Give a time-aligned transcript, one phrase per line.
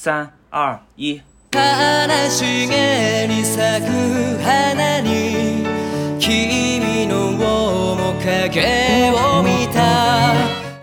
[0.00, 1.20] 三二一。
[1.50, 1.60] 大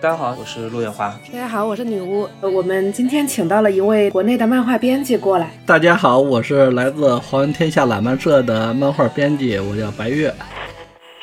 [0.01, 1.17] 家好，我是陆月华。
[1.31, 2.27] 大家好，我是女巫。
[2.41, 5.49] 我们今天请到了一位国内的漫画编辑过来。
[5.65, 10.35] 大家好，我是来自华文天下懒漫社的漫画编辑，我叫白月。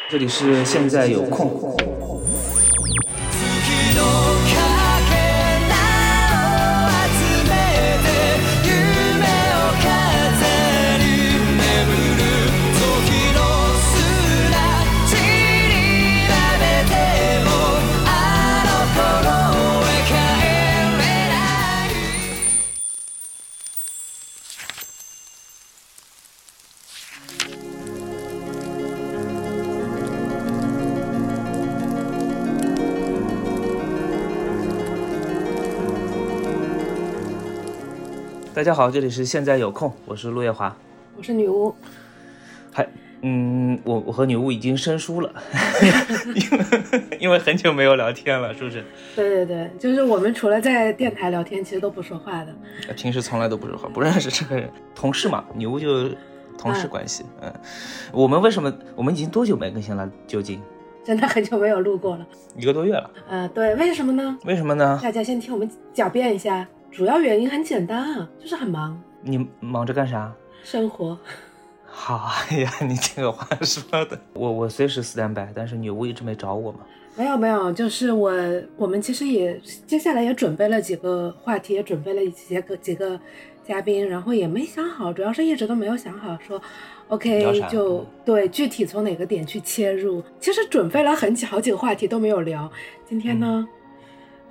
[0.08, 1.76] 这里是现在有空。
[38.62, 40.72] 大家好，这里是现在有空，我是陆月华，
[41.16, 41.74] 我是女巫。
[42.70, 42.86] 还，
[43.22, 45.34] 嗯，我我和女巫已经生疏了，
[46.32, 48.84] 因为因为很久没有聊天了，是不是？
[49.16, 52.54] 对对对，就是我们除了在电台聊天，其实都不说话的。
[52.94, 56.08] 平时从来都不说话，不认识这个人，同事嘛，女巫就
[56.56, 57.24] 同事关系。
[57.40, 57.52] 嗯，
[58.12, 58.72] 我们为什么？
[58.94, 60.08] 我们已经多久没更新了？
[60.28, 60.62] 究竟？
[61.04, 62.24] 真的很久没有录过了，
[62.56, 63.10] 一个多月了。
[63.28, 64.38] 嗯，对，为什么呢？
[64.44, 65.00] 为什么呢？
[65.02, 66.64] 大家先听我们狡辩一下。
[66.92, 69.00] 主要原因很简单啊，就是很忙。
[69.22, 70.30] 你忙着干啥？
[70.62, 71.18] 生活。
[71.86, 76.80] 好 呀，你这个话说的，我我随时 stand by，但是女巫一直没找我嘛。
[77.16, 78.30] 没有没有，就是我
[78.76, 83.18] 我们其实也接下来也准备了几个话题，也准备了几个几个
[83.66, 86.60] 嘉宾，然后也没想好，主要是一直都没有想好说
[87.08, 90.22] ，OK 就对具体从哪个点去切入。
[90.38, 92.70] 其实准备了很几好几个话题都没有聊，
[93.08, 93.66] 今天呢？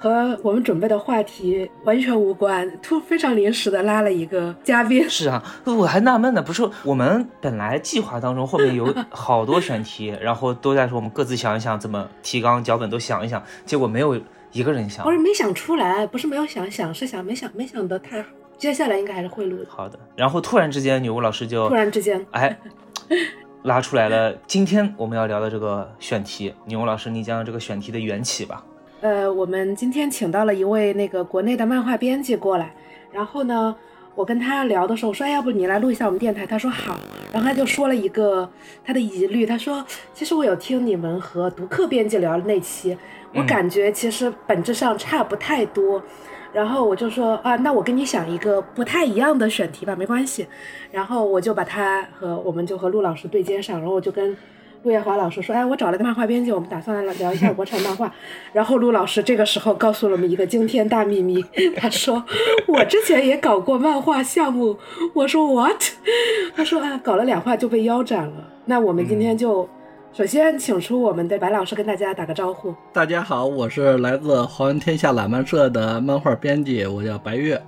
[0.02, 5.07] 和我们准备的话题完全无关，突非常临时的拉了一个嘉宾。
[5.07, 14.19] 是啊，我还纳闷呢，不是我们本来计划当中后面有好多选题， 然后都在说我们各自想一想怎么提纲脚本都想一想，结果没有
[14.51, 15.06] 一个人想。
[15.06, 18.29] 不是没想出来，不是没有想想，是想没想没想得太好。
[18.57, 19.66] 接下来应该还是会录的。
[19.69, 22.57] 好的，然后突然之间女巫老师就突然之间哎
[23.62, 26.51] 拉出来了今天我们要聊的这个选题。
[26.66, 28.63] 女巫老师，你讲讲这个选题的缘起吧。
[29.01, 32.72] 呃，我们今天请到了一位那个国内的漫画编辑过来，
[33.12, 33.75] 然后呢，
[34.13, 37.00] 我跟他聊的时候说，要不你来录一下我们电台，他说好，
[37.34, 38.47] 然后他就说了一个
[38.85, 42.95] 他的疑虑，他说，其实我有听你们和读客编辑聊的那期，
[43.34, 46.00] 我感觉其实本质上差不太多，
[46.53, 50.45] 然后我就说啊，那我跟你想一个不太一样的选题吧，没关系，
[50.91, 54.38] 然后我就把他和我们就和陆老师对接上，然后我就跟。
[54.84, 58.12] 陆叶华老师说：“哎，我找了个漫画编辑，我们打算来聊一下国产漫画。”
[58.52, 61.44] 然后陆老师这个时候告诉了我们一个惊天大秘密，
[61.75, 62.24] 他说
[62.68, 64.75] ：“我之前也搞过漫画项目。”
[65.14, 65.84] 我说：“What？”
[66.56, 69.69] 他说：“啊，搞了两话就被腰斩了。”那我们今天就
[70.14, 72.74] 首先请出我们的白老师跟大家打个招呼。
[72.92, 77.62] 大家好，我是来自华文天下懒漫社的漫画编辑，我叫白月。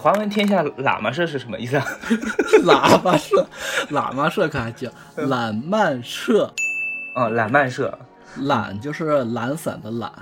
[0.00, 1.84] 华文天下喇嘛社是什么意思啊？
[2.64, 3.44] 喇嘛社，
[3.90, 6.48] 喇嘛社可还叫懒漫社？
[7.14, 7.98] 哦，懒漫社，
[8.42, 10.12] 懒就是懒散的懒，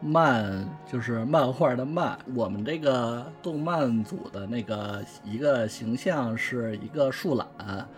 [0.00, 2.18] 漫就是漫画的漫。
[2.34, 7.46] 我们这个动漫组的那个一个形象是一个树懒，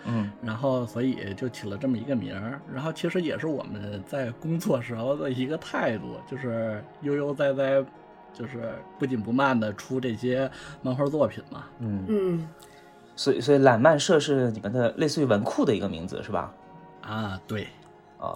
[0.06, 2.60] 嗯，然后所以就起了这么一个名儿。
[2.74, 7.84] 然后其实也是我们在工作时候的一个态度，就是悠悠哉哉。
[8.38, 10.48] 就是不紧不慢的出这些
[10.82, 12.04] 漫画作品嘛，嗯。
[12.08, 12.48] 嗯，
[13.16, 16.54] 所以所以懒漫社是你们的类似于文库的一个名字是吧？
[17.02, 17.66] 啊，对，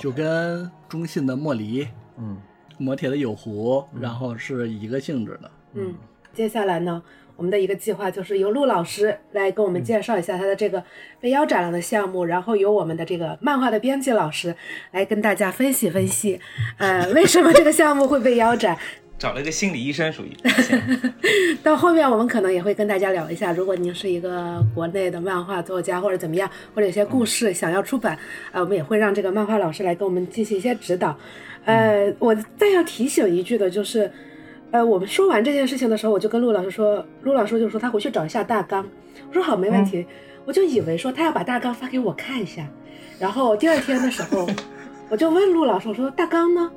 [0.00, 1.86] 就跟中信的莫离，
[2.16, 2.36] 嗯，
[2.78, 5.50] 磨铁的有湖，然后是一个性质的。
[5.74, 5.94] 嗯，
[6.32, 7.02] 接下来呢，
[7.36, 10.82] 我们的一个计划就是由陆老师来跟我们介绍一下他的这个
[11.20, 14.56] 被腰斩了的项目，然后由我们的这个漫画的编辑老师
[14.90, 16.40] 来跟大家分析分析，
[16.78, 18.76] 呃，为什么这个项目会被腰斩。
[19.22, 20.36] 找了一个心理医生，属于。
[21.62, 28.18] 到后面我们可能也会跟大家聊一下，如果您是一个国内的漫画作家或者怎么样，或者有些故事想要出版，
[28.50, 31.16] 呃，我们也会让这个漫画老师来给我们进行一些指导。
[31.64, 34.10] 呃，我再要提醒一句的就是，
[34.72, 38.84] 呃，我们说完这件事情的时候，我就跟陆老师说，陆老师就说他回去找一下大纲。
[39.28, 40.04] 我说好，没问题。
[40.44, 42.68] 我就以为说他要把大纲发给我看一下，
[43.20, 44.48] 然后第二天的时候，
[45.08, 46.68] 我就问陆老师，我说大纲呢？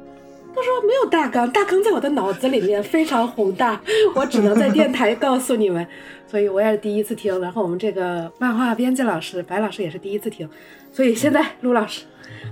[0.55, 3.79] 他说没有大纲，大纲在我的脑子里面非常宏大，
[4.15, 5.85] 我只能在电台告诉你们，
[6.25, 7.37] 所以我也是第一次听。
[7.41, 10.49] 然后我们这个漫画编辑老师白老师也是第一次听，
[10.91, 12.03] 所以现在 陆老师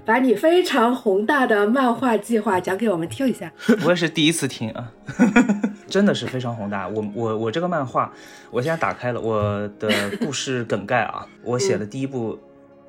[0.06, 3.52] 把你非常宏大的漫画计划讲给我们听一下。
[3.86, 4.92] 我也是第一次听啊，
[5.88, 6.88] 真的是非常宏大。
[6.90, 8.12] 我我我这个漫画，
[8.52, 9.90] 我现在打开了我的
[10.20, 12.38] 故事梗概啊，我写了第一部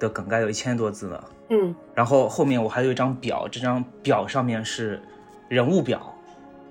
[0.05, 1.25] 的梗概有一千多字呢。
[1.51, 5.03] 嗯然后后面我还有一张表，这张表上面是
[5.49, 6.15] 人物表，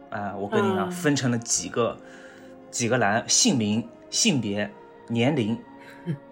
[0.09, 1.97] 哎、我跟你讲，嗯分成了几个
[2.71, 4.69] 几个栏，姓名、性别、
[5.07, 5.57] 年龄。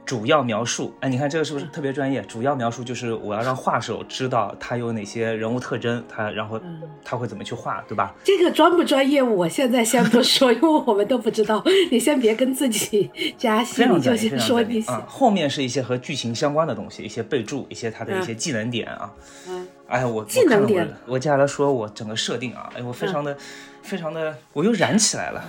[0.06, 2.22] 主要描述，哎，你看这个是不是特别专业？
[2.24, 8.14] 主要描述就是我要让画手知道他有哪些人物特征，他然后嗯他会怎么去画，对吧？
[8.24, 11.64] 这个专不专业，我现在先不说，因为我们都不知道。
[11.90, 14.84] 你先别跟自己加戏，你就先说你。
[15.08, 19.10] 后面是一些和剧情相关的东西，一些备注，一些他的一些技能点啊。
[19.48, 23.38] 嗯哎，我技能点我我我接下来说我整个设定啊，哎，我非常的、
[23.84, 25.44] 非常的，我又燃起来了。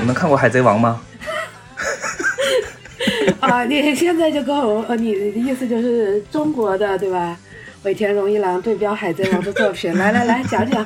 [0.00, 1.00] 你们看过《海贼王》吗？
[3.40, 7.36] 啊，你现在就跟我，呃，你的意思就是中国的对吧？
[7.82, 10.84] 尾田荣一郎对标《海贼王》的作品， 来来来讲讲。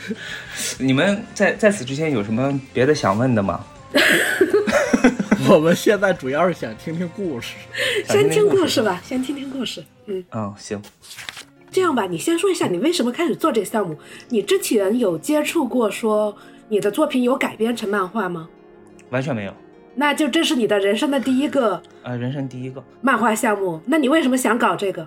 [0.79, 3.63] 你们在在此之前有什么别的想问的吗？
[5.47, 7.53] 我们现在主要是想听听故事。
[8.07, 8.81] 先听故故事。
[8.81, 9.83] 吧，先听听故事。
[10.07, 10.81] 嗯，嗯，行。
[11.71, 13.95] 这样吧，你先说一下你为什么开始做这个项目？
[14.29, 16.35] 你之前有接触过说
[16.68, 18.48] 你的作品有改编成漫画吗？
[19.10, 19.52] 完全没有。
[19.94, 22.82] 那就这是你的人生的第一个呃，人生第一个。
[23.00, 23.80] 漫画项目。
[23.86, 25.06] 那你为什么想搞这个？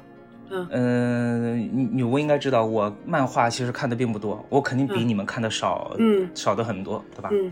[0.69, 7.29] 嗯、女女巫应该知道，我漫画其实看的并不多，我肯定比嗯你们看的少，嗯少的很多，对吧？
[7.31, 7.49] 嗯，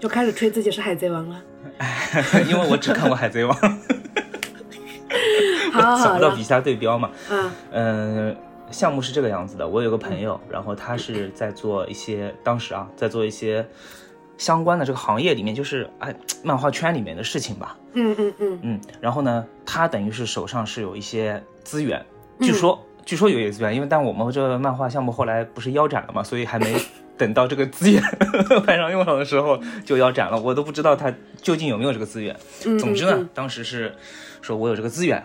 [0.00, 1.40] 就开始吹自己是海贼王了。
[2.50, 3.56] 因为我只看过《海贼王
[5.70, 7.10] 》，好找好了不到笔，下对标嘛。
[7.30, 8.36] 啊，嗯，
[8.76, 13.66] 项目是这个样子的，我有个朋友，然后他是在做一些，当时啊，在做一些
[14.36, 17.78] 相关的这个行业里面，就是哎，漫画圈里面的事情吧。
[17.94, 22.04] 嗯嗯嗯嗯，然后呢，他等于是手上是有一些资源，
[22.38, 26.76] 据说、据说有一些资源，因为但我们这个漫画项目后来不是腰斩了嘛，所以还没
[27.16, 28.02] 等到这个资源
[28.66, 32.36] 派上用场的时候就腰斩了，我都不知道他究竟有没有这个资源。
[32.66, 32.78] 嗯。
[32.78, 33.94] 总之呢，嗯当时是
[34.42, 35.24] 说我有这个资源，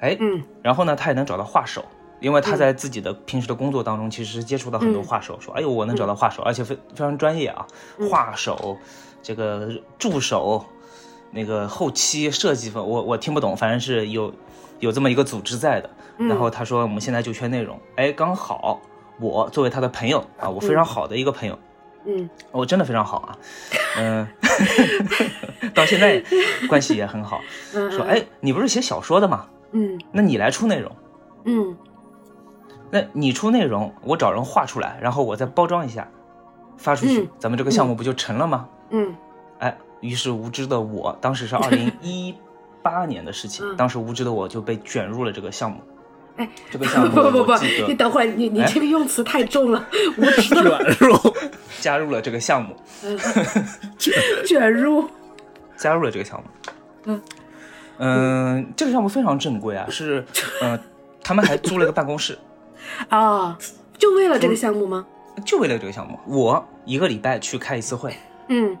[0.00, 1.84] 哎，嗯然后呢，他也能找到画手。
[2.26, 7.64] 因为他在自己的平时的工作当中，其实接触到很多画手，说：“哎呦，我能找到画手，而且非非常专业啊，
[8.10, 8.76] 画手，
[9.22, 10.66] 这个助手，
[11.30, 14.34] 那个后期设计方，我我听不懂，反正是有
[14.80, 15.88] 有这么一个组织在的。
[16.18, 16.26] 嗯。
[16.26, 18.80] 然后他说我们现在就缺内容，哎，刚好
[19.20, 21.56] 我作为他的朋友啊，我非常好的一个朋友，
[22.06, 22.28] 嗯。
[22.50, 23.38] 我真的非常好啊，
[23.98, 24.26] 嗯，
[25.72, 26.20] 到现在
[26.68, 27.40] 关系也很好。
[27.72, 29.46] 嗯，说，哎，你不是写小说的吗？
[29.70, 29.96] 嗯。
[30.10, 30.90] 那你来出内容。
[31.48, 31.76] 嗯
[32.90, 36.08] 那你出内容，我找人画出来，然后我再包装一下，
[36.76, 37.28] 发出去，嗯。
[37.38, 38.68] 咱们这个项目不就成了吗？
[38.90, 39.14] 嗯。
[39.58, 42.34] 哎，于是无知的我，当时是二零一
[42.82, 43.76] 八年的事情，嗯。
[43.76, 45.78] 当时无知的我就被卷入了这个项目。
[46.36, 47.52] 哎，这个项目 不不不
[47.88, 48.70] 你等会儿，你你哎。
[48.72, 49.84] 这个用词太重了，
[50.18, 50.54] 无知。
[50.54, 51.16] 的卷入，
[51.80, 52.76] 加入了这个项目，
[54.46, 55.08] 卷入。
[55.76, 56.70] 加入了这个项目。
[57.04, 57.22] 嗯。
[57.98, 60.22] 嗯，这个项目非常正规啊，是
[60.62, 60.78] 嗯、
[61.24, 62.38] 他们还租了个办公室，
[63.08, 63.58] 啊，
[63.98, 65.06] 就为了这个项目吗？
[65.44, 66.18] 就为了这个项目。
[66.26, 68.16] 我一个礼拜去开一次会，
[68.48, 68.76] 嗯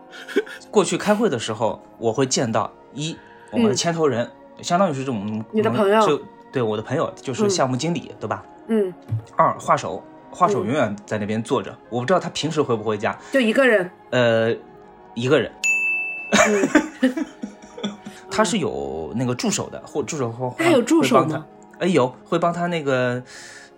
[0.70, 3.16] 过去开会的时候，我会见到一
[3.50, 4.30] 我们的牵头人，
[4.62, 6.20] 相当于是这种你的朋友就
[6.50, 8.42] 对我的朋友就是项目经理，对吧？
[8.68, 8.92] 嗯，
[9.36, 13.16] 二画手，画手嗯永远在那边坐着，我不知道他平时回不回家。
[13.32, 13.90] 就一个人。
[14.10, 14.54] 呃，
[15.14, 15.52] 一个人，
[16.48, 16.68] 嗯
[18.30, 21.46] 他是有那个助手的，或助手或他有助手会帮他吗？
[21.80, 23.22] 哎，有会帮他那个。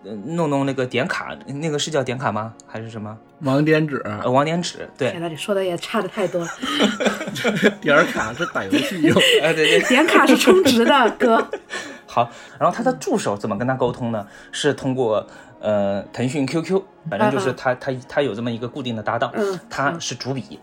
[0.08, 2.54] 呃弄弄那个点卡，那个是叫点卡吗？
[2.66, 3.16] 还是什么？
[3.40, 6.48] 网点纸，呃，网点纸，对天，呐，你说的也差的太多了。
[7.80, 9.14] 点卡是打游戏用。
[9.42, 11.46] 哎，对对，点卡是充值的，哥。
[12.06, 14.26] 好，然后他的助手怎么跟他沟通呢？
[14.50, 15.24] 是通过
[15.60, 20.58] 呃腾讯 QQ，反正就是他他他有这么一个固定的搭档，嗯他是主笔，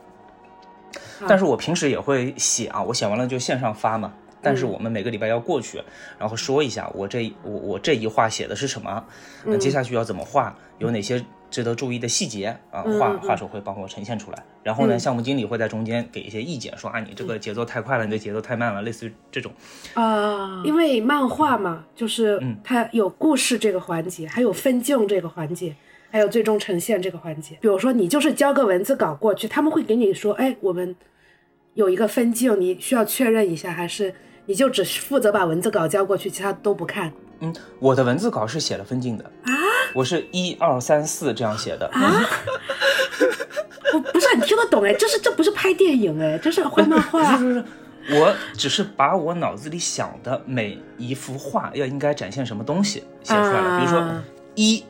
[1.28, 4.12] 但是我平时也会写啊，我写完了就线上发嘛。
[4.46, 5.82] 但是我们每个礼拜要过去，
[6.20, 9.04] 然后说一下我这我我这一画写的是什么，
[9.44, 14.44] 那接下去要怎么画，有哪些值得注意的细节啊，画画手会帮我呈现出来。
[14.62, 19.52] 然后呢，项目经理会在中间给一些意见，说啊你这个节奏太快了，你这节奏太慢了，类似于这种。
[19.96, 25.76] 啊，因为漫画嘛，就是嗯它有故事这个环节，还有分镜这个环节，
[26.10, 27.58] 还有最终呈现这个环节。
[27.62, 30.96] 比如说，你就是交个文字稿过去，他们会给你说，哎，我们
[31.76, 34.14] 有一个分镜，你需要确认一下，还是
[34.46, 39.52] 你就只负责把文字稿交过去，其他都不看嗯，我的文字稿是写了分镜的啊？
[39.94, 41.88] 我是一二三四这样写的。
[41.88, 42.02] 啊？
[43.94, 47.20] 我不是很听得懂哎，这是这不是拍电影哎，这是画漫画。
[47.20, 53.80] 不是不是，我只是把我脑子里想的每一幅画要应该展现什么东西写出来了。
[53.80, 54.24] 比如说啊
[54.56, 54.84] 一，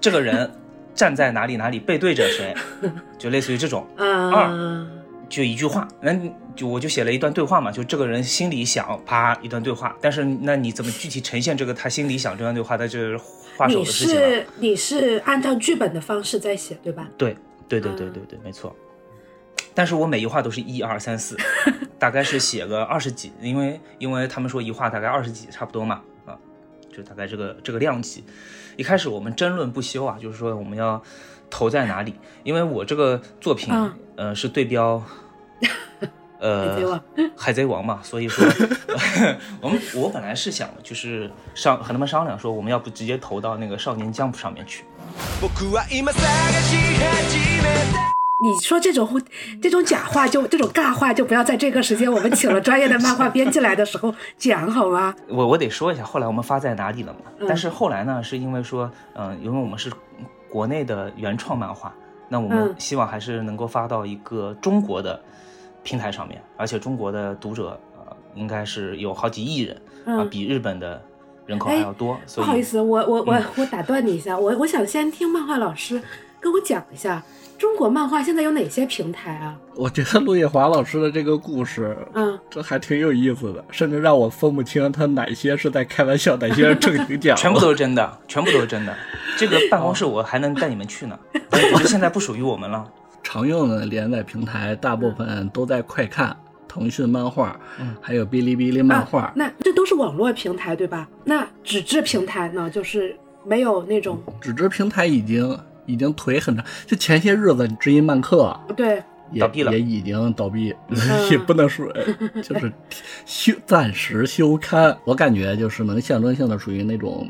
[0.00, 0.50] 这个人
[0.94, 2.54] 站在哪里哪里背对着谁，
[3.18, 3.86] 就类似于这种。
[3.96, 4.86] 啊，
[5.32, 6.14] 就一句话，那
[6.54, 9.96] 就我就写了一段对话嘛，就这个人心里想，啪一段对话。
[9.98, 13.18] 但是那你怎么具体呈现这个他心里想这段对话，那就是
[13.56, 14.20] 画手的事情了。
[14.20, 17.08] 是你是按照剧本的方式在写对吧？
[17.16, 17.34] 对
[17.66, 18.76] 对对对嗯对对，没错。
[19.72, 21.34] 但是我每一画都是一二三四，
[21.98, 26.36] 大概是写个二十几，因为因为他们说一画大概二十几差不多嘛，啊，
[26.94, 28.22] 就大概这个这个量级。
[28.76, 31.02] 一开始我们争论不休啊，就是说我们要
[31.48, 35.02] 投在哪里，因为我这个作品、嗯呃是对标。
[36.41, 37.01] 呃，海贼王
[37.35, 38.45] 海贼王嘛，所以说，
[39.59, 44.83] 我们我本来是想就是商和他们商量说，我们要不直接投到那个少年 Jump 上面去，
[45.41, 48.07] 僕は今探し始めた
[48.39, 49.19] 你说这种
[49.59, 55.15] 这种假话就这种尬话就不要在这个时间我们请了专业的漫画编辑来的时候讲好吗？
[55.27, 57.21] 我我得说一下，后来我们发在哪里了嘛？
[57.39, 59.91] 嗯但是后来呢，是因为说，嗯、因为我们是
[60.51, 61.91] 国内的原创漫画，
[62.29, 65.19] 那我们嗯希望还是能够发到一个中国的
[65.82, 71.00] 平台上面，而且中国的读者呃应该是有好几亿人啊、嗯比日本的
[71.46, 76.00] 人口哎还要多，不所以好意思，我我我嗯我打断你一下，我我想先听漫画老师
[76.40, 77.22] 跟我讲一下
[77.58, 79.56] 中国漫画现在有哪些平台啊？
[79.76, 87.36] 我觉得陆夜华老师的这个故事，嗯，这还挺有意思的，甚至让我分不清他哪些是在开玩笑，哪些是正经讲。
[87.36, 88.92] 全部都是真的，全部都是真的。
[89.38, 91.18] 这个办公室我还能带你们去呢，
[91.52, 92.84] 我觉得现在不属于我们了。
[93.22, 96.36] 常用的连载平台大部分都在快看、
[96.68, 99.22] 腾讯漫画，嗯还有哔哩哔哩漫画。
[99.22, 99.32] 啊。
[99.36, 101.08] 那这都是网络平台对吧？
[101.24, 110.96] 那纸质平台呢，就是没有那种纸质平台已经已经腿很长，就前些日子知音漫客对，也倒闭了也已经倒闭，嗯
[111.30, 111.86] 也不能说，
[112.42, 112.72] 就是
[113.24, 114.96] 休暂时休刊。
[115.04, 117.28] 我感觉就是能象征性的属于那种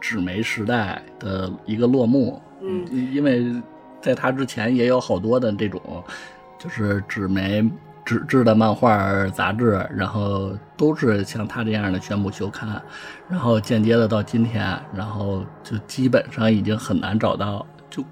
[0.00, 2.40] 纸媒时代的一个落幕。
[2.62, 3.44] 嗯，因为
[4.04, 5.80] 在他之前也有好多的这种，
[6.58, 7.66] 就是纸媒
[8.04, 12.82] 纸质的漫画杂志，然后都是像他这样的宣布休刊，
[13.30, 18.04] 然后间接的到今天，然后就基本上已经很难找到，就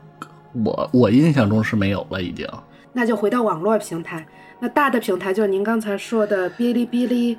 [0.65, 2.49] 我我印象中是没有了已经。
[2.95, 4.27] 那就回到网络平台。
[4.61, 7.37] 那大的平台就是您刚才说的哔哩哔哩，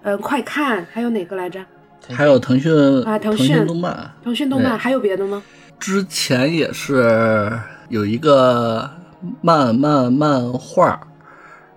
[0.00, 1.62] 呃，快看，还有哪个来着？
[2.08, 2.72] 还有腾讯
[3.04, 5.42] 啊腾腾讯动漫，腾讯动漫，还有别的吗？
[5.78, 7.52] 之前也是
[7.88, 8.90] 有一个
[9.40, 11.00] 漫漫漫画，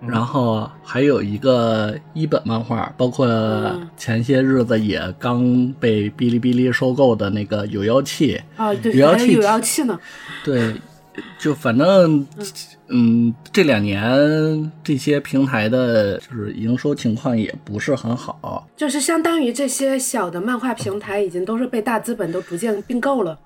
[0.06, 9.98] 然后还有一个一本漫画，包括嗯前些日子也刚被哔哩哔哩收购的那个有妖气，啊，对，有妖气有妖气呢。
[10.44, 10.74] 对，
[11.38, 12.26] 就反正
[12.88, 23.38] 嗯，这两年这些平台的就是营收情况也不是很好，就是相当于这些小的漫画平台已经都是被大资本都逐渐并购了。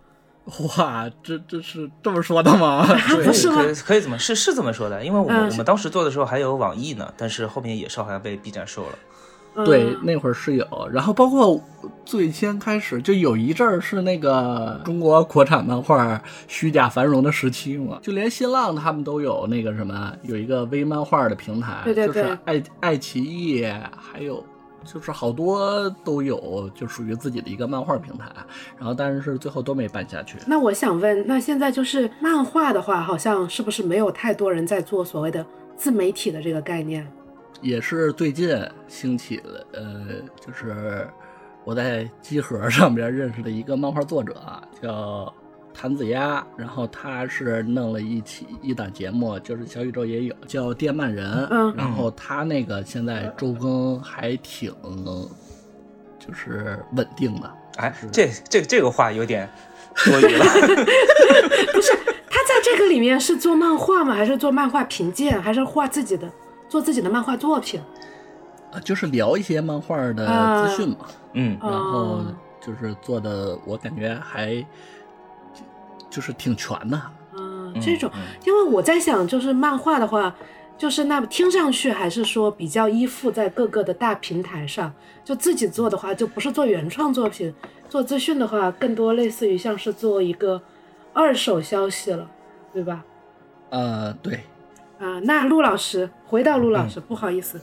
[0.76, 2.86] 哇，这这是这么说的吗？
[3.08, 8.98] 对不是吗可以可以这么是是这么说的，因为我们、嗯我们当时做的时候还有网易呢，但是后面野兽好像被 B 站收了。
[9.64, 11.62] 对嗯，那会儿是有，然后包括
[12.04, 23.64] 最先开始就有一阵儿是那个中国国产漫画虚假繁荣的时期嘛，就连新浪他们都有那个什么，有一个微漫画的平台，对对对就是爱爱奇艺，
[23.96, 24.44] 还有
[24.84, 28.30] 就是好多都有，就属于自己的一个漫画平台，
[28.76, 30.38] 然后但是最后都没办下去。
[30.46, 35.44] 那我想问，那现在就是漫画的话，好像是不是没有太多人在做所谓的
[35.76, 37.10] 自媒体的这个概念？
[37.60, 40.06] 也是最近兴起了，呃，
[40.38, 41.08] 就是
[41.64, 45.32] 我在机盒上边认识的一个漫画作者啊叫
[45.74, 54.72] 谭子鸭，然后他是弄了一期一档节目，就是小宇宙也有叫《电鳗人》，嗯然后他那个现在周更还挺
[56.18, 59.46] 就是稳定的，哎，这这这个话有点
[60.06, 60.44] 多余了。
[61.74, 61.92] 不是
[62.30, 64.14] 他在这个里面是做漫画吗？
[64.14, 65.38] 还是做漫画评鉴？
[65.42, 66.30] 还是画自己的
[66.68, 67.80] 做自己的漫画作品？
[68.72, 72.26] 啊就是聊一些漫画的啊资讯嘛，嗯，然后哦
[72.60, 74.66] 就是做的我感觉还就
[76.14, 77.00] 就是挺全的。
[77.36, 80.32] 嗯，嗯这种嗯，因为我在想，就是漫画的话，
[80.78, 84.92] 就是那听上去还是说比较依附在各个的大平台上，
[85.24, 87.52] 就自己做的话，就不是做原创作品，
[87.88, 90.62] 做资讯的话，更多类似于像是做一个
[91.12, 92.30] 二手消息了，
[92.72, 93.04] 对吧？
[93.70, 94.44] 呃，对，
[95.00, 97.60] 啊，那陆老师，回到陆老师，不好意思。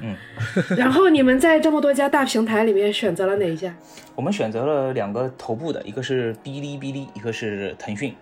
[0.00, 0.16] 嗯。
[0.76, 3.74] 然后你们在这么多家大平台里面选择了哪一家？
[4.14, 8.14] 我们选择了两个头部的，一个是哔哩哔哩，一个是腾讯。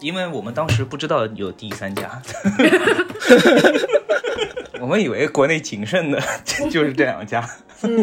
[0.00, 2.20] 因为我们当时不知道有第三家，
[4.80, 6.20] 我们以为国内仅剩的
[6.68, 7.48] 就是这两家，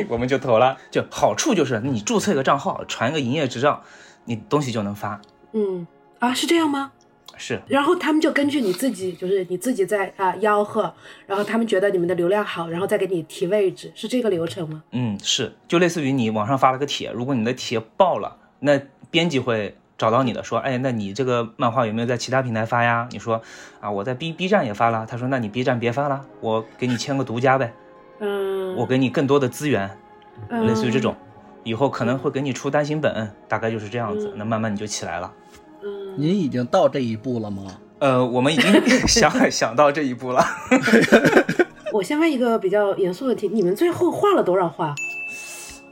[0.07, 0.77] 我们就投了。
[0.89, 3.83] 就好处就是你注册一个账号，传一个营业执照，
[4.25, 5.19] 你东西就能发。
[5.51, 5.85] 嗯，
[6.19, 6.93] 啊，是这样吗？
[7.37, 10.93] 是，然后他们就根据你自己，就是你自己在啊吆喝，
[11.25, 14.83] 然后他们觉得你们的流量好，然后再给你提位置，是这个流程吗？
[14.91, 23.07] 嗯，是，就类似于你网上发了个帖，如果你的帖爆了，那编辑会找到你的，说，哎，那你这个漫画有没有在其他平台发呀？
[23.11, 23.41] 你说，
[23.79, 25.05] 啊，我在 B B 站也发了。
[25.09, 27.73] 他说，那你 B 站别发了，我给你签个独家呗，
[28.19, 29.89] 嗯，我给你更多的资源，
[30.49, 31.15] 嗯类似于这种，
[31.63, 35.31] 以后可能会给你出单行本，大概就是这样子，那慢慢你就起来了。
[36.11, 37.63] 嗯，您已经到这一步了吗？
[37.99, 38.73] 呃，我们已经
[39.07, 40.43] 想想到这一步了。
[41.93, 44.95] 我先问一个比较严肃的题，你们最后画了多少画？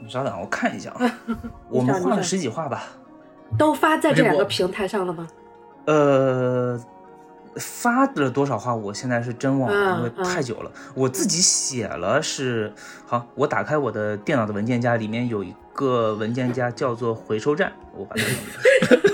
[0.02, 1.18] 你稍等，我看一下啊，
[1.68, 2.84] 我们画了十几画吧。
[3.58, 5.28] 都发在这两个平台上了吗？
[5.84, 6.80] 呃，
[7.56, 10.70] 发了多少画，我现在是真忘了，嗯因为太久了。
[10.94, 12.72] 我自己写了是，
[13.06, 18.96] 好，我打开我的电脑的文件夹，里面有一个文件夹叫做回收站，我把它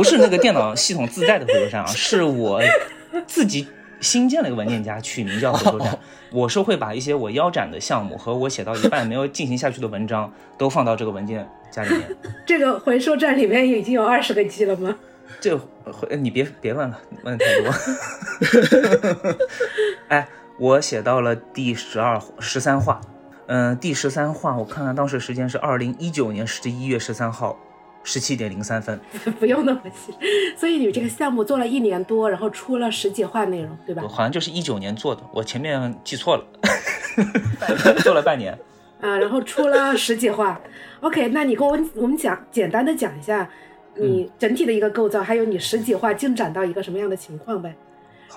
[0.00, 2.62] 不是那个电脑系统自带的回收站啊，是我
[3.26, 3.68] 自己
[4.00, 5.98] 新建了一个文件夹，取名叫回收站。
[6.32, 12.16] 我是会把一些我腰斩的项目和我写到一半没有进行下去的文章都放到这个文件夹里面。
[12.46, 14.96] 这个回收站里面已经有二十个 G 了吗？
[15.38, 19.36] 这回你别别问了，问的太多。
[20.08, 20.26] 哎，
[20.58, 23.02] 我写到了第十二十三话，
[23.48, 27.58] 嗯、第十三话我看看当时时间是二零一九年十一月十三号，
[28.02, 28.98] 十七点零三分。
[29.38, 30.12] 不用那么细。
[30.56, 34.08] 所以你这个项目做了一年多，然后出了十几话内容，对吧我？
[34.08, 36.44] 好像就是一九年做的，我前面记错了，
[38.02, 38.58] 做了半年。
[39.00, 40.60] 啊，然后出了十几话。
[41.00, 43.48] OK，那你跟我我们讲简单的讲一下
[43.94, 47.74] 你整体的一个构造，还有你十几话进展到一个什么样的情况呗？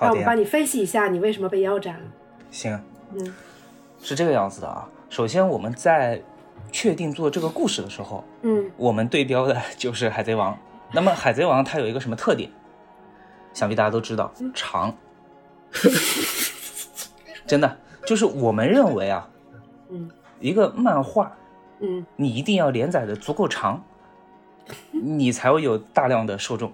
[0.00, 2.00] 好那，我们帮你分析一下你为什么被腰斩了。
[2.50, 2.80] 行，
[3.14, 3.34] 嗯
[4.02, 4.88] 是这个样子的啊。
[5.10, 6.20] 首先我们在
[6.74, 10.52] 确定做这个故事的时候，嗯我们对标的就是《海贼王》。
[10.90, 12.50] 那么《海贼王》它有一个什么特点？
[13.52, 14.92] 想必大家都知道，长。
[17.46, 19.30] 真的，就是我们认为啊，
[19.88, 20.10] 嗯
[20.40, 21.32] 一个漫画
[21.78, 23.80] 嗯你一定要连载的足够长，
[24.90, 26.72] 你才会有大量的受众。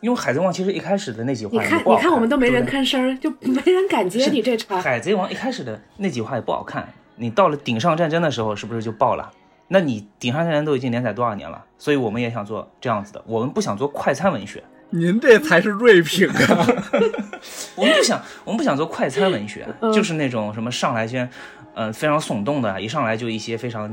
[0.00, 4.80] 因为《海贼王》其实一开始的那几你看话也不好你看我们都没人吭声儿，就没人敢接你这茬。
[4.80, 9.30] 海贼王》一开始的那几话也不好看，你到了顶上战争的时候，是不是就爆了？
[9.68, 11.62] 那你顶上战争都已经连载多少年了？
[11.76, 16.66] 所以我们也想做这样子的，我们不想做快餐文学，您这才是锐评啊！
[17.76, 21.28] 我们不想，我们不想做快餐文学，嗯就是那种什么上来先，
[21.74, 23.86] 呃，非常耸动的，一上来就一些非常，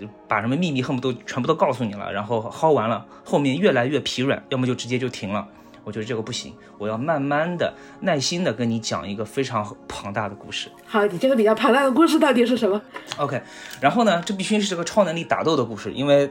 [0.00, 5.46] 就把什么秘密恨不得全部都告诉你了，然后薅完了，后面越来越疲软，要么就直接就停了。
[5.86, 10.68] 我觉得这个不行，我要慢慢的、耐心的跟你讲一个非常庞大的故事。
[10.84, 12.82] 好，你这个比较庞大的故事到底是什么
[13.18, 13.40] ？OK，
[13.80, 16.28] 然后呢，这必须是个超能力打斗的故事，因为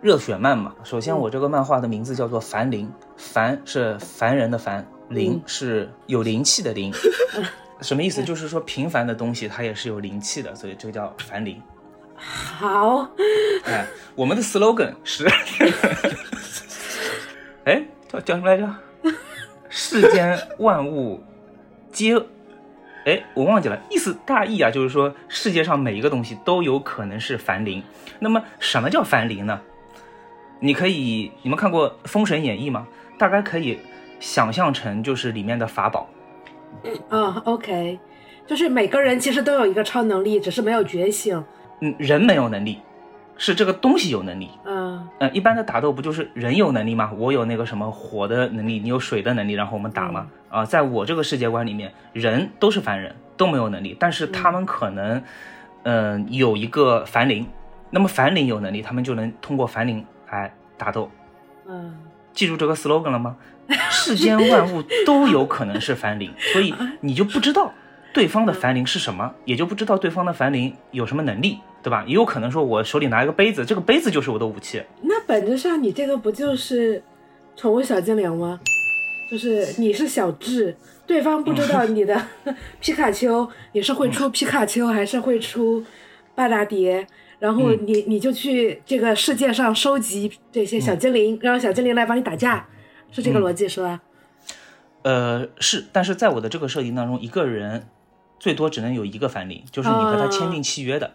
[0.00, 0.74] 热血漫嘛。
[0.84, 6.90] 首先，我这个漫画的名字叫做《凡灵》，凡是凡人的凡，灵是有灵气的灵。
[7.82, 8.24] 什么意思？
[8.24, 11.60] 就是说平凡的东西它也是有灵气的，所以这个叫凡灵。
[12.16, 13.06] 好，
[13.64, 15.28] 哎，我们的 slogan 是，
[17.66, 18.68] 哎，叫叫什么来着？
[19.68, 21.22] 世间万物
[21.90, 22.22] 皆，
[23.06, 27.82] 哎，我忘记了，意思大意啊，就是说世界上每一个东西都有可能是凡灵。
[28.18, 29.60] 那么什么叫凡灵呢？
[30.60, 32.86] 你可以，你们看过《封神演义》吗？
[33.18, 33.78] 大概可以
[34.20, 36.08] 想象成就是里面的法宝。
[37.08, 37.98] 啊、o k
[38.46, 41.42] 就是每个人其实都有一个超能力，只是没有觉醒。
[41.80, 42.78] 嗯，人没有能力，
[43.42, 44.48] 是这个东西有能力。
[44.64, 47.10] 嗯嗯，一般的打斗不就是人有能力吗？
[47.16, 50.28] 我有那个什么火的能力，你有水的能力，然后我们打嘛。
[50.48, 55.20] 啊，在我这个世界观里面，人都是凡人，都没有能力，但是他们可能，
[55.82, 57.44] 嗯、有一个凡灵。
[57.90, 61.10] 那么凡灵有能力，他们就能通过凡灵来打斗。
[61.66, 61.98] 嗯，
[62.32, 63.36] 记住这个 slogan 了吗？
[63.90, 67.72] 世间万物都有可能是凡灵， 所以你就不知道
[68.12, 72.04] 对方的凡灵是什么，也就不知道对方的凡灵有什么能力，对吧？
[72.06, 74.82] 也有可能说我手里拿一个杯子，这个杯子就是我的武器。
[75.02, 77.02] 那本质上你这个不就是
[77.56, 78.60] 宠物小精灵吗？
[79.30, 82.20] 就是你是小智，对方不知道你的
[82.80, 85.82] 皮卡丘，你是会出皮卡丘还是会出
[86.34, 87.06] 巴达蝶，
[87.38, 92.68] 然后你你就去这个世界上收集这些小精灵，让小精灵来帮你打架，
[93.10, 94.02] 是这个逻辑是吧？
[95.02, 97.86] 呃，是，但是在我的这个设定当中，一个人
[98.42, 101.08] 最多只能有一个凡灵，就是你和他签订契约的。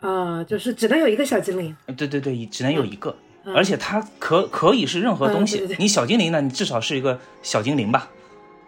[0.00, 1.74] 啊，就是只能有一个小精灵。
[1.86, 3.16] 呃对对对，只能有一个，
[3.54, 5.56] 而且它可可以是任何东西。
[5.56, 8.10] 嗯对对对你小精灵呢，你至少是一个小精灵吧，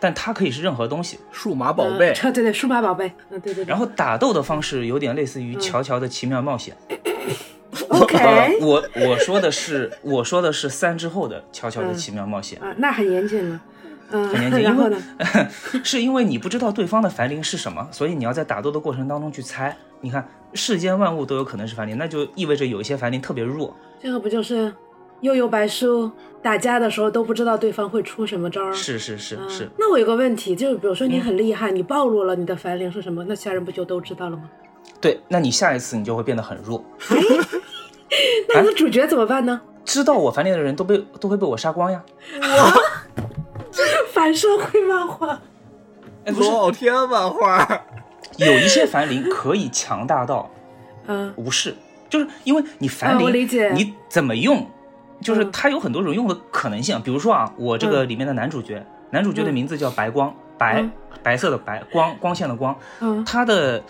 [0.01, 1.19] 但它可以是任何东西。
[1.31, 3.13] 数码宝贝，嗯对对，数码宝贝。
[3.29, 3.69] 嗯，对对对。
[3.69, 6.75] 然后打斗的方式有点类似于乔乔的奇妙冒险。
[7.91, 13.61] OK，呃， 我我说的是我说的是三之后的乔乔的奇妙冒险，啊，那很严谨了。
[14.11, 15.49] 嗯，很严谨， 然后因为呢？
[15.85, 19.77] 是因为你不知道对方的凡灵是什么，所以你要在打斗的过程当中去猜。
[20.01, 23.75] 你看，世间万物都有可能是凡灵，那就意味着有一些凡灵特别弱。
[24.03, 24.73] 这个不就是
[25.21, 26.11] 悠悠白书
[26.43, 28.73] 打架的时候都不知道对方会出什么招儿？
[28.73, 34.45] 是是是嗯是，那我有个问题，就是比如说你很厉害，你暴露了你的凡灵是什么，那其他人不就都知道了吗？
[35.01, 36.83] 对，那你下一次你就会变得很弱。
[38.53, 39.61] 那你的主角怎么办呢？
[39.85, 42.03] 知道我凡灵的人都被都会被我杀光呀。
[44.21, 45.41] 反社会漫画。
[46.27, 47.67] 哎，不是，老天漫画，
[48.37, 50.51] 有一些凡灵可以强大到
[51.07, 51.75] 嗯无视，
[52.11, 54.69] 就是因为你凡啊灵，我理解你怎么用，
[55.23, 57.01] 就是嗯它有很多种用的可能性。
[57.01, 63.83] 比如说啊，我这个里面的男主角，男主角的名字叫白光，白嗯白色的白，光光线的光，嗯他的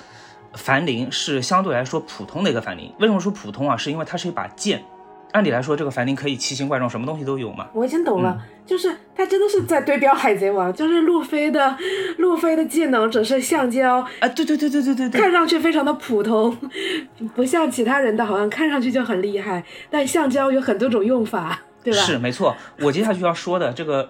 [0.54, 2.94] 凡灵是相对来说普通的一个凡灵。
[3.00, 3.76] 为什么说普通啊？
[3.76, 4.84] 是因为它是一把剑。
[5.32, 7.68] 按理来说，这个凡灵可以奇形怪状，什么东西都有嘛。
[7.72, 11.76] 我已经懂了，嗯就是他真的是在对标海贼王，就是路飞的
[12.18, 16.56] 路飞的技能只是橡胶，啊，对对对对对对对，看上去非常的普通，
[17.34, 21.98] 不像其他人的好像看上去就很厉害，但橡胶有很多种用法，对吧？
[22.00, 22.54] 是没错。
[22.80, 24.08] 我接下去要说的这个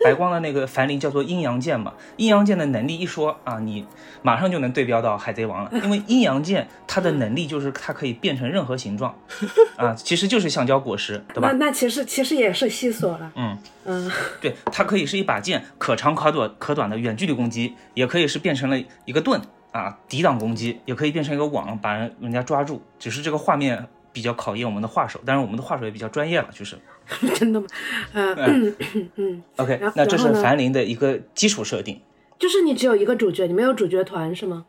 [0.00, 1.92] 白光的那个凡灵叫做阴阳剑嘛。
[2.16, 3.86] 阴阳剑的能力一说啊，你
[4.22, 9.14] 马上就能对标到海贼王了， 因为阴阳剑它的能力就是它可以变成任何形状
[9.76, 11.52] 啊，其实就是橡胶果实，对吧？
[11.52, 19.40] 那那其实其实也是西索了，嗯，嗯，对，它可以是一把剑，可长可短可短的远距离攻击，也可以是变成了一个盾
[19.72, 22.82] 啊，抵挡攻击，也可以变成一个网，把人人家抓住。
[22.98, 26.78] 只是这个画面比较考验我们的画手，当然我们的画手也比较专业了，就是。
[27.34, 27.66] 真的吗？
[28.12, 28.76] 嗯。
[28.94, 30.42] 嗯嗯，OK，那这是然后呢？
[30.42, 32.00] 凡灵的一个基础设定。
[32.38, 34.66] 就是你只有一个主角，你没有主角团是吗？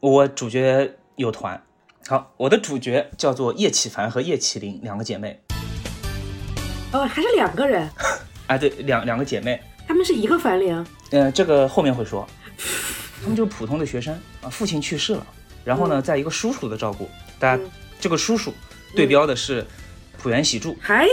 [0.00, 1.62] 我主角有团，
[2.06, 5.40] 好，我的主角叫做叶启凡和叶启林两个姐妹，
[6.92, 7.88] 哦，还是两个人，
[8.46, 12.28] 啊，对，两两个姐妹，他们是一个凡灵，嗯、这个后面会说，
[13.22, 15.26] 他们就是普通的学生啊，父亲去世了，
[15.64, 17.70] 然后呢，在一个叔叔的照顾，大家、嗯。
[18.00, 18.54] 这个叔叔
[18.94, 19.66] 对标的是
[20.20, 21.06] 浦原喜助，还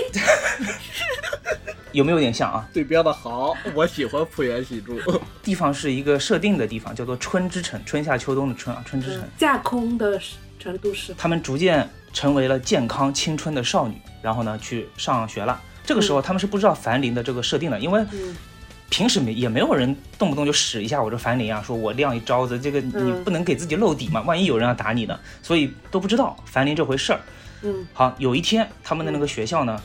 [1.93, 2.67] 有没有点像啊？
[2.73, 4.99] 对标的好，我喜欢浦原喜助。
[5.43, 9.21] 地方是一个设定的地方，叫做春之城，春夏秋冬的春啊，春之城。
[9.37, 10.19] 架空的
[10.59, 15.61] 成都市，他们逐渐成为了健康青春的少女，然后呢去上学了。
[15.85, 18.35] 这个时候他们是不知道樊林的这个设定的，因为嗯
[18.89, 27.21] 平时没也没有人动不动就使一下我这樊林啊，说我亮一招子，这个你嗯不能给自己露底嘛，万一有人要打你呢，所以都不知道樊林这回事儿。
[27.65, 29.81] 嗯好，有一天他们的那个学校呢，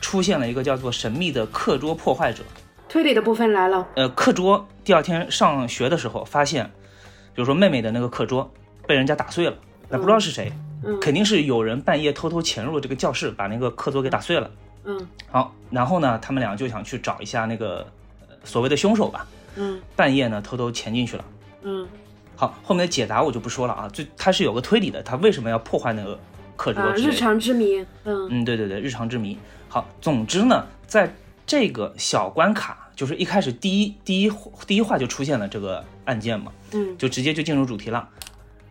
[0.00, 2.44] 出现了一个叫做神秘的课桌破坏者。
[2.88, 6.66] 推理的部分来了，呃，课桌第二天上学的时候发现，
[7.34, 8.52] 比如说妹妹的那个课桌
[8.86, 9.56] 被人家打碎了，
[9.88, 10.52] 那不知道是谁，
[10.84, 14.50] 嗯肯定是有人半夜偷偷潜入这个教室，把那个课桌给打碎了。
[14.84, 17.86] 嗯好，然后呢，他们俩就想去找一下那个、
[18.28, 19.26] 呃所谓的凶手吧。
[19.56, 21.24] 嗯半夜呢，偷偷潜进去了。
[21.62, 21.88] 嗯
[22.36, 26.18] 好，后面的解答我就不说了啊，最他是有个推理的，他为什么要破坏那个
[26.56, 27.12] 课桌啊，之类的？
[27.12, 29.38] 日常之谜，嗯嗯，对对对，日常之谜。
[29.68, 31.14] 好，总之呢，在
[31.46, 34.32] 这个小关卡，就是一开始第一第一
[34.66, 38.08] 第一话就出现了这个案件嘛，嗯就直接就进入主题了。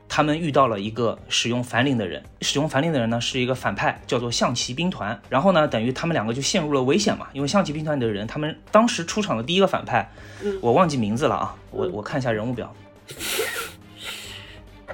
[0.10, 5.20] 他们遇到了一个使用凡灵的人，使用凡灵的人呢是一个反派，叫做象棋兵团。
[5.28, 10.12] 然后呢，等于他们两个就陷入了危险嘛，因为象棋兵团的人，他们当时出场的第一个反派，
[10.44, 12.72] 嗯我忘记名字了啊，我我看一下人物表，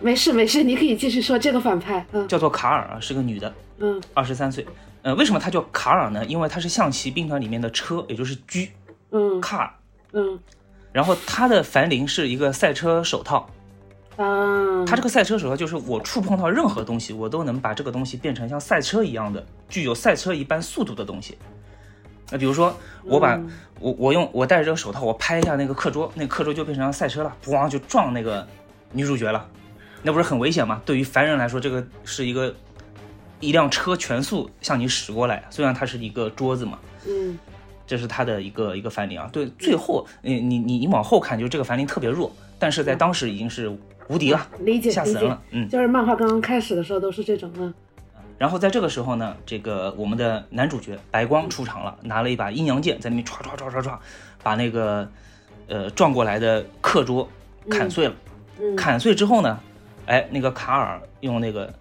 [0.02, 4.66] 没事没事，你可以继续说这个反派，嗯叫做卡尔啊，是个女的，嗯二十三岁。
[5.02, 6.26] 呃，为什么她叫卡尔呢？
[6.26, 8.42] 因为她是象棋兵团里面的车，也就是车
[9.12, 9.74] 嗯卡尔。
[10.14, 10.40] 嗯
[10.92, 13.50] 然后她的凡灵是一个赛车手套，
[14.18, 21.38] 啊，她这个赛车手套就是我触碰到任何东西，我都能把这个东西变成像赛车一样的，具有赛车一般速度的东西。
[22.32, 28.46] 那比如说，我把、嗯我我用我戴着这个手套，我拍一下那个课桌，那个课桌就变成赛车了，咣就撞那个
[28.92, 29.48] 女主角了，
[30.02, 30.82] 那不是很危险吗？
[30.86, 32.54] 对于凡人来说，这个是一个
[33.40, 37.38] 一辆车全速向你驶过来，虽然它是一个桌子嘛，嗯
[37.86, 39.28] 这是他的一个一个凡灵啊。
[39.34, 43.68] 对，最后，你你你你往后看，就这个凡灵特别弱，但是在当时已经是
[44.08, 44.48] 无敌了，
[44.92, 45.68] 吓死人了，，嗯。
[45.68, 47.74] 就是漫画刚刚开始的时候都是这种，嗯
[48.38, 53.98] 然后在这个时候呢，这个我们的男主角白光出场了，拿了一把阴阳剑，在那边唰唰唰唰唰，
[54.42, 55.10] 把那个
[55.68, 57.28] 呃撞过来的课桌
[57.70, 58.14] 砍碎了。
[58.62, 59.60] 嗯砍碎之后呢，
[60.10, 61.72] 哎，那个卡尔用那个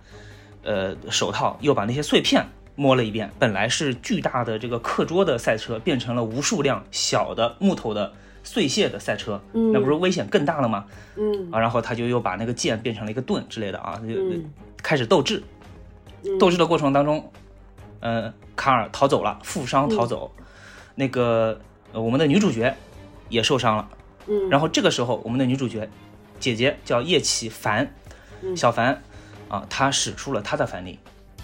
[0.63, 8.13] 呃手套又把那些碎片摸了一遍，本来是巨大的这个课桌的赛车，变成了无数辆小的木头的
[8.45, 10.85] 碎屑的赛车，嗯那不是危险更大了吗？
[11.17, 15.43] 嗯啊，然后他就又把那个剑变成了一个盾之类的啊，就嗯开始斗智。
[16.39, 17.33] 斗智的过程当中，
[18.01, 20.31] 呃，卡尔逃走了，负伤逃走，
[20.97, 21.59] 那个、
[21.93, 22.77] 呃我们的女主角
[23.31, 23.89] 也受伤了。
[24.27, 25.89] 嗯，然后这个时候，我们的女主角
[26.39, 27.91] 姐姐叫叶启凡，嗯
[28.57, 29.01] 小凡
[29.49, 30.97] 啊，他使出了他的凡灵。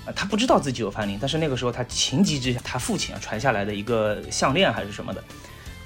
[0.07, 5.25] 啊，他不知道自己有凡灵，但是那个时候他情急之下，他父亲啊传下来的一个项链还是什么的，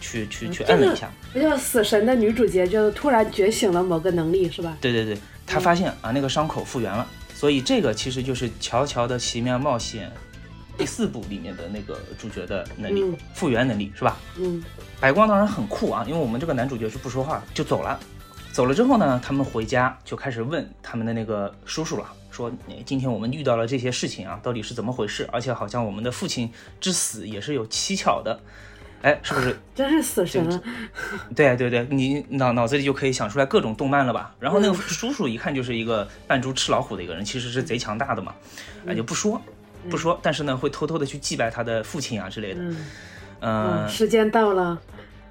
[0.01, 4.77] 去去去摁了一下，不就死神的女主角就突然觉醒了某个能力是吧？
[4.81, 5.16] 对对对，
[5.47, 10.11] 他发现啊那个伤口复原了，所以这个其实就是《乔乔的奇妙冒险》
[10.77, 14.16] 第四部里面的那个主角的能力，嗯复原能力是吧？
[14.37, 14.61] 嗯
[14.99, 18.01] 白光当然很酷啊，因为我们这个男主角是不说话就走了，
[18.52, 25.28] 走了之后呢，他们回家就开始问他们的那个叔叔了，说哎今天我们遇到了这些事情啊，到底是怎么回事？
[25.32, 28.40] 而且好像我们的父亲之死也是有蹊跷的，
[29.02, 30.61] 哎，是不是真是死神了！
[31.37, 34.34] 对对对，你脑脑子里就可以想出来各种动漫了吧？
[34.40, 38.34] 然后那个叔叔一看就是一个扮猪吃老虎的一个人，其实是贼强大的嘛，
[38.87, 39.40] 哎就不说
[39.88, 42.61] 不说，但是呢会偷偷的去祭拜他的父亲啊之类的。
[43.40, 44.76] 嗯，时间到了，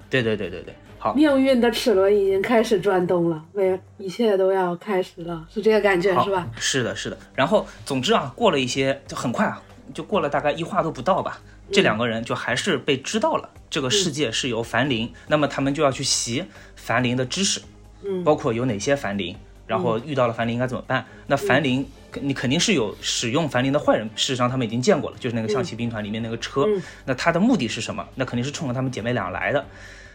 [0.10, 0.73] 对对对对对，
[1.08, 6.46] 好，命运的齿轮已经开始转动了，为一切都要开始了，是这个感觉是吧？
[6.58, 7.17] 是的，是的。
[7.34, 9.62] 然后总之啊，过了一些就很快啊，
[9.93, 11.39] 就过了大概一话都不到吧，
[11.72, 16.43] 这两个人就还是被知道了这个世界是由凡灵，那么他们就要去习
[16.76, 17.62] 凡灵的知识，
[18.04, 19.34] 嗯包括有哪些凡灵，
[19.65, 21.06] 然后遇到了凡灵应该怎么办？
[21.28, 21.88] 那凡灵。
[22.22, 26.63] 你肯定是有使用凡灵的坏人，事实上他们已经见过了，就是那个象棋兵团里面那个车。
[26.65, 28.04] 嗯那他的目的是什么？
[28.15, 29.63] 那肯定是冲着他们姐妹俩来的。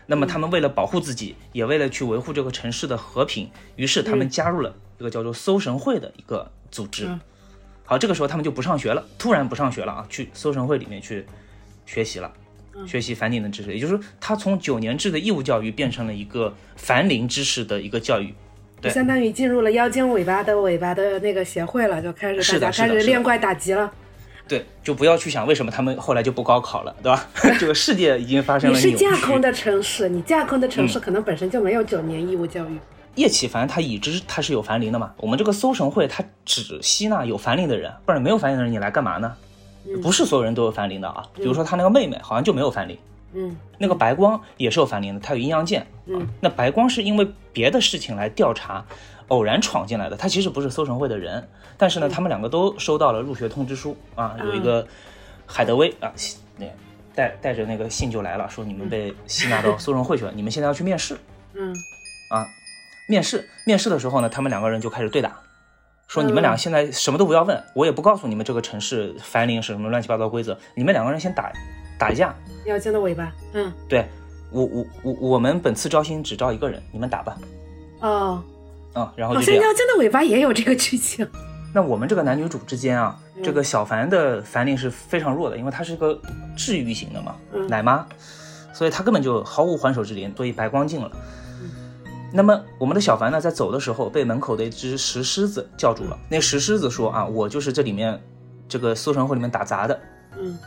[0.07, 7.07] 那么他们为了保护自己，也为了去维护这个城市的和平，于是他们加入了一个叫做搜神会的一个组织。
[7.07, 7.21] 嗯
[7.85, 11.27] 好，这个时候他们就不上学了，突然不上学了啊，去搜神会里面去
[11.85, 12.33] 学习了。
[12.87, 18.33] 学习凡灵的知识，也就是说，他从九年制的义务教育变成了一个凡灵知识的一个教育。
[18.81, 23.93] 对相当于进入了妖精尾巴的尾巴的那个协会了，就开始大家开始练怪打击了。
[24.53, 27.27] 对，就不要去想为什么他们后来就不高考了，对吧？
[27.59, 29.05] 这个世界已经发生你是了扭曲。
[29.07, 32.79] 架空的城市，你架空的城嗯市可能本身就没有九年义务教育。
[33.15, 35.13] 叶启凡他已知他是有凡灵的嘛？
[35.17, 39.35] 我们这个搜神会他只吸纳有凡灵的人，不然没有凡灵的人你来干嘛呢？
[40.03, 41.25] 不是所有人都有凡灵的啊。
[41.35, 42.99] 比如说他那个妹妹好像就没有凡灵，
[43.33, 45.87] 嗯那个白光也是有凡灵的，他有阴阳剑。
[46.07, 48.85] 嗯，那白光是因为别的事情来调查，
[49.33, 54.87] 偶然闯进来的，他其实不是搜神会的人，但是呢，他们两个都收到了入学通知书啊，有一个
[55.47, 56.13] 海德威啊，
[56.59, 56.67] 那
[57.15, 61.17] 带带着那个信就来了，说你们被吸纳到搜神会去了，你们现在要去面试。
[61.55, 61.75] 嗯
[62.29, 62.47] 啊，
[63.09, 65.41] 面试面试的时候呢，他们两个人就开始对打，
[66.09, 71.51] 说你们俩现在什么都不要问，我也不告诉你们这个城市凡灵是什么乱七八糟规则，你们两个人先打
[71.99, 72.35] 打一架。
[72.67, 73.33] 妖精的尾巴。
[73.55, 74.07] 嗯对
[74.51, 77.39] 我我我我们本次招新只招一个人，你们打吧。
[78.01, 78.43] 哦，
[78.93, 79.63] 啊、然后好就这样。
[79.63, 81.27] 像妖精的尾巴也有这个剧情。
[81.75, 86.21] 那我们这个男女主之间啊，嗯这个小凡的凡灵是非常弱的，因为他是个
[86.57, 88.07] 治愈型的嘛，嗯奶妈，
[88.75, 91.11] 所以他根本就毫无还手之力，所以白光进了。
[91.63, 91.71] 嗯
[92.35, 96.19] 那么我们的小凡呢，在走的时候被门口的一只石狮子叫住了。
[96.31, 98.19] 那石狮子说啊，我就是这里面
[98.67, 100.01] 这个搜神会里面打杂的，
[100.39, 100.59] 嗯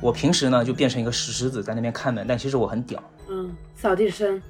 [0.00, 3.02] 我平时呢就变成一个石狮子在那边看门，但其实我很屌。
[3.28, 4.40] 嗯，扫地僧。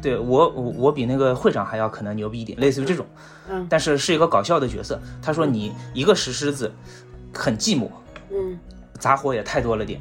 [0.00, 3.04] 对我我我比那个会长还要可能牛逼一点，类似于这种，
[3.50, 5.00] 嗯但是是一个搞笑的角色。
[5.20, 6.70] 他说你一个石狮子
[7.34, 7.88] 很寂寞，
[8.30, 8.58] 嗯
[8.98, 10.00] 杂活也太多了点，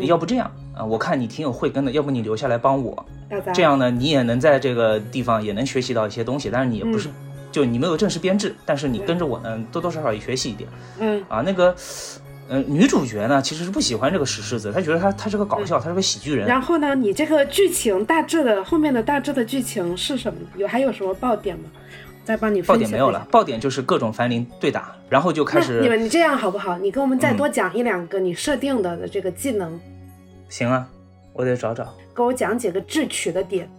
[0.00, 0.84] 要不这样啊？
[0.84, 3.06] 我看你挺有慧根的，要不你留下来帮我，
[3.54, 6.50] 这样呢，你也能在这个地方也能学习到一些东西。
[6.50, 7.08] 但是你也不是，
[7.50, 11.42] 就你没有正式编制，但是你跟着我呢，多多少少也学习一点嗯啊。
[11.44, 11.74] 那个，
[12.48, 16.46] 呃，女主角呢，其实是不喜欢这个石狮子，她觉得他他是个搞笑，他是个喜剧人。
[16.46, 20.40] 然后呢，你这个剧情大致的后面的大致的剧情是什么？
[20.56, 21.64] 有还有什么爆点吗？
[22.24, 23.26] 再帮你爆点没有了，。
[23.30, 26.78] 爆点就是各种凡灵对打，然后就开始你们你这样好不好？
[26.78, 29.78] 你给我们再嗯多讲一两个你设定的这个技能，
[30.48, 30.86] 行啊，
[31.32, 31.94] 我得找找。
[32.14, 33.70] 给我讲几个智取的点。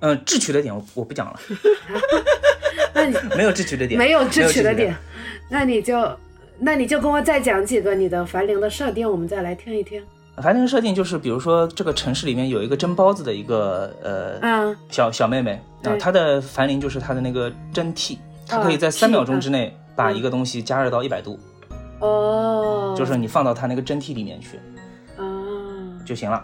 [0.00, 1.40] 嗯，智取的点我我不讲了，
[2.94, 4.96] 那你没有智取的点，没有智取的的点，
[5.50, 5.96] 那你就
[6.60, 10.02] 那你就跟我再讲几个你的凡灵的设定，我们再来听一听。
[10.42, 18.16] 凡灵设定就是，比如说这个城市里面有一个蒸包子的一个呃嗯小小妹妹啊，她的凡灵就是她的那个蒸屉，
[18.46, 21.38] 她可以在啊三秒钟之内把一个东西加热到一百度，
[22.00, 24.58] 哦，就是你放到她那个蒸屉里面去
[25.16, 25.26] 啊，
[26.06, 26.36] 就行了。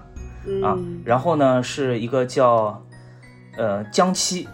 [0.62, 1.00] 啊嗯。
[1.05, 2.83] 然后呢，是一个叫
[3.57, 4.48] 呃江七，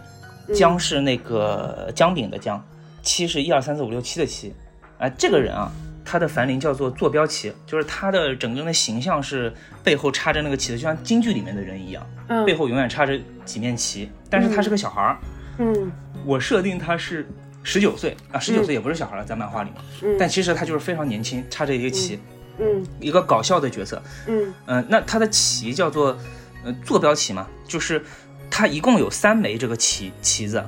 [0.53, 2.63] 江是那个姜饼的姜，
[3.01, 4.53] 七是一二三四五六七的七。
[5.01, 5.71] 哎、这个人啊，
[6.05, 9.51] 他的凡灵叫做坐标旗，就是他的整个人的形象是
[9.83, 14.09] 背后插着那个旗子，就像京剧里面的人一样，嗯背后永远插着几面旗。
[14.29, 15.17] 但是他是个小孩儿，
[15.57, 15.91] 嗯
[16.23, 17.27] 我设定他是
[17.63, 22.19] 十九岁啊，十九岁也不是小孩了，在漫画里面，嗯但其实他就是非常年轻，插着一个旗，
[22.59, 24.01] 嗯一个搞笑的角色。
[24.27, 26.15] 嗯嗯、那他的旗叫做
[26.63, 28.03] 呃坐标旗嘛，就是
[28.51, 30.63] 他一共有三枚这个旗旗子，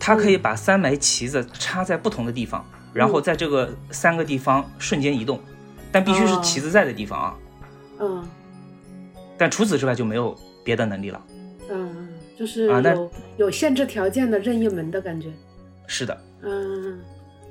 [0.00, 5.40] 他可以把三枚旗子插在不同的地方，然后在这个三个地方瞬间移动，
[5.90, 7.34] 但必须是哦旗子在的地方啊。
[8.00, 8.28] 嗯
[9.38, 11.20] 但除此之外就没有别的能力了。
[11.70, 15.28] 嗯，就是有有限制条件的任意门的感觉。
[15.86, 17.00] 是的，嗯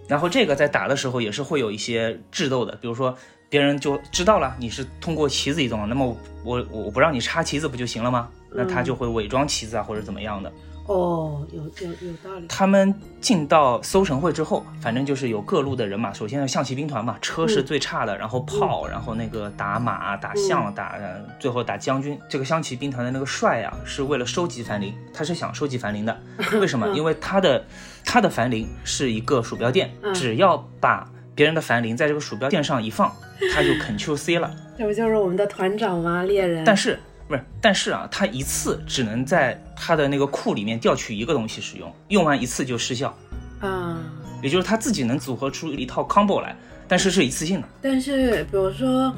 [0.07, 3.15] 然后这个在打的时候也是会有一些智斗的，比如说
[3.49, 8.29] 别人就知道了你是通过旗子移动，那么我我我不让你插旗子不就行了吗？
[8.53, 10.51] 那他就会伪装旗子啊或者怎么样的。
[10.91, 12.45] 哦，有有有道理。
[12.47, 16.11] 他们进到搜神会之后，反正就是有各路的人马。
[16.13, 22.19] 首先是象棋兵团嘛，车是最差的，然后炮，然后那个打马、打象、打，呃最后打将军。
[22.29, 26.19] 这个象棋兵团的那个帅啊，是为了收集凡灵，他是想收集凡灵的。
[26.59, 26.87] 为什么？
[26.89, 27.63] 因为他的
[28.03, 33.11] 他的凡灵是一个鼠标垫，嗯只要把别人的凡灵在这个鼠标垫上一放，
[33.53, 34.53] 他就 Ctrl C 了。
[34.77, 36.23] 这不就是我们的团长吗？
[36.23, 36.63] 猎人。
[36.65, 36.99] 但是
[37.31, 37.43] 不是？
[37.59, 43.15] 但是啊，它一次只能在它的那个库里面调取一个东西使用，用完一次就失效。
[43.61, 43.97] 啊，
[44.41, 46.55] 也就是它自己能组合出一套 combo 来，
[46.87, 47.67] 但是是一次性的。
[47.81, 49.13] 但是比如说，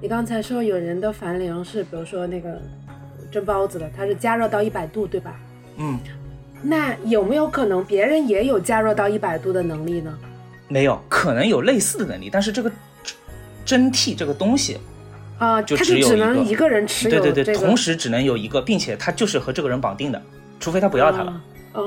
[0.00, 2.60] 你刚才说有人的凡灵是，比如说那个
[3.30, 5.34] 蒸包子的，它是加热到一百度，对吧？
[5.76, 5.98] 嗯，
[6.62, 10.16] 那有没有可能别人也有加热到一百度的能力呢？
[10.68, 12.70] 没有，可能有类似的能力，但是这个
[13.64, 14.78] 蒸屉这个东西，
[15.38, 20.20] 啊，就他就只有一个只能一个人持有对对对，同时只能有一个，并且他就是和这个人绑定的，
[20.58, 21.40] 除非他不要他了，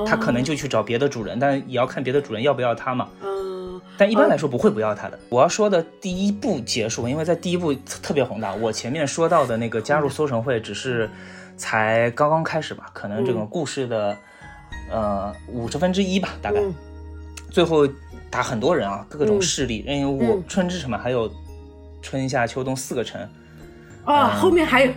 [0.06, 3.08] 他可能就去找别的主人，但也要看别的主人要不要他嘛。
[3.22, 5.18] 嗯但一般来说不会不要他的。
[5.28, 8.54] 我要说的第一步结束，因为在第一步特别宏大。
[8.54, 11.08] 我前面说到的那个加入搜神会只是
[11.56, 14.16] 才刚刚开始吧，可能这个故事的、
[14.90, 16.58] 呃五十分之一吧，大概。
[16.60, 16.74] 嗯
[17.50, 17.86] 最后
[18.30, 21.30] 打很多人啊，各种势力，因为我嗯春之城嘛，还有
[22.00, 23.20] 春夏秋冬四个城，
[24.04, 24.92] 哦，后面还有，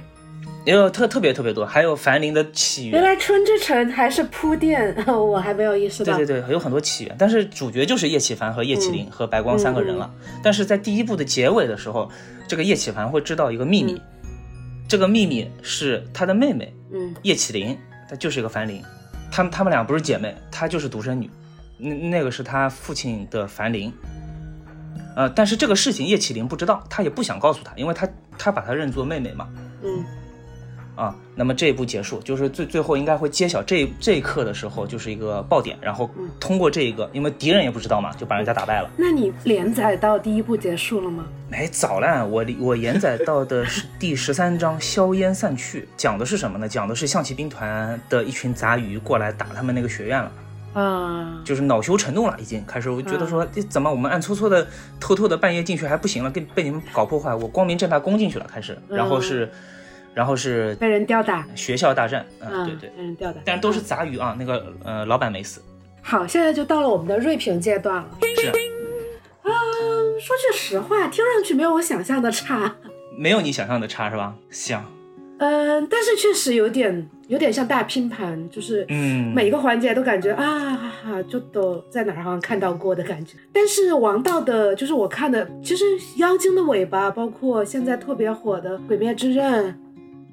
[0.65, 2.93] 也有特特别特别多，还有樊陵的起源。
[2.93, 6.15] 原来春之城还是铺垫， 我还没有意识到。
[6.17, 10.11] 对对对，有很多起源，但是主角就是叶启凡和叶启林和白光三个人了。
[10.43, 12.09] 但是在第一部的结尾的时候，
[12.47, 14.01] 这个叶启凡会知道一个秘密，
[14.87, 17.77] 这个秘密是他的妹妹嗯叶启林，
[18.09, 18.81] 她就是一个樊陵，
[19.31, 21.29] 他们他们俩不是姐妹，她就是独生女，
[21.77, 23.93] 那那个是他父亲的樊陵。
[25.15, 29.47] 呃，但是这个事情叶启林不知道，他也不想告诉他，因为他他把她认作妹妹嘛。
[29.83, 30.03] 嗯
[30.95, 38.89] 啊，那么这一步结束，就是最最后应该会揭晓这这一刻的时候，就是一个爆点，然后通过这一个，因为敌人也不知道嘛，就把人家打败了。
[38.95, 41.25] 那你连载到第一部结束了吗？
[41.51, 46.65] 哎，早了，我我连载到的是第十三章《硝烟散去》，讲的是什么呢？
[46.65, 50.31] 讲的是象棋兵团的一群杂鱼过来打他们那个学院了，
[50.75, 54.67] 啊，就是恼羞成怒了，已经开始，我觉得说，诶怎么我们暗搓搓的、
[54.99, 59.49] 偷偷的半夜进去还不行了，被被你们搞破坏，我光明正大攻进去了，开始，然后是，
[60.13, 61.47] 然后是被人吊打。
[61.55, 62.89] 学校大战，嗯，啊，对对。
[62.89, 63.39] 被人吊打。
[63.45, 65.61] 但都是杂鱼啊，那个呃，老板没死，
[66.01, 68.05] 好，现在就到了我们的锐评阶段了。
[68.21, 69.51] 是啊，
[70.19, 72.75] 说句实话，听上去没有我想象的差。
[73.17, 74.35] 没有你想象的差是吧？
[74.51, 74.83] 行，
[75.37, 83.37] 嗯，但是确实有点有点像大拼盘，就是嗯每一个环节都感觉啊哈哈，就都在哪儿好像看到过的感觉。
[83.51, 85.83] 但是王道的，就是我看的，其实
[86.17, 89.65] 《妖精的尾巴》，包括现在特别火的《鬼灭之刃》，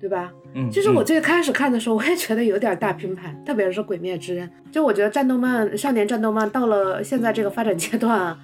[0.01, 0.33] 对吧？
[0.55, 4.47] 嗯，其实我嗯最开始看的时候，我也觉得有点大拼盘，特别是《鬼灭之刃》。
[4.71, 8.39] 就我觉得战斗漫、少年战斗漫到了现在这个发展阶段啊，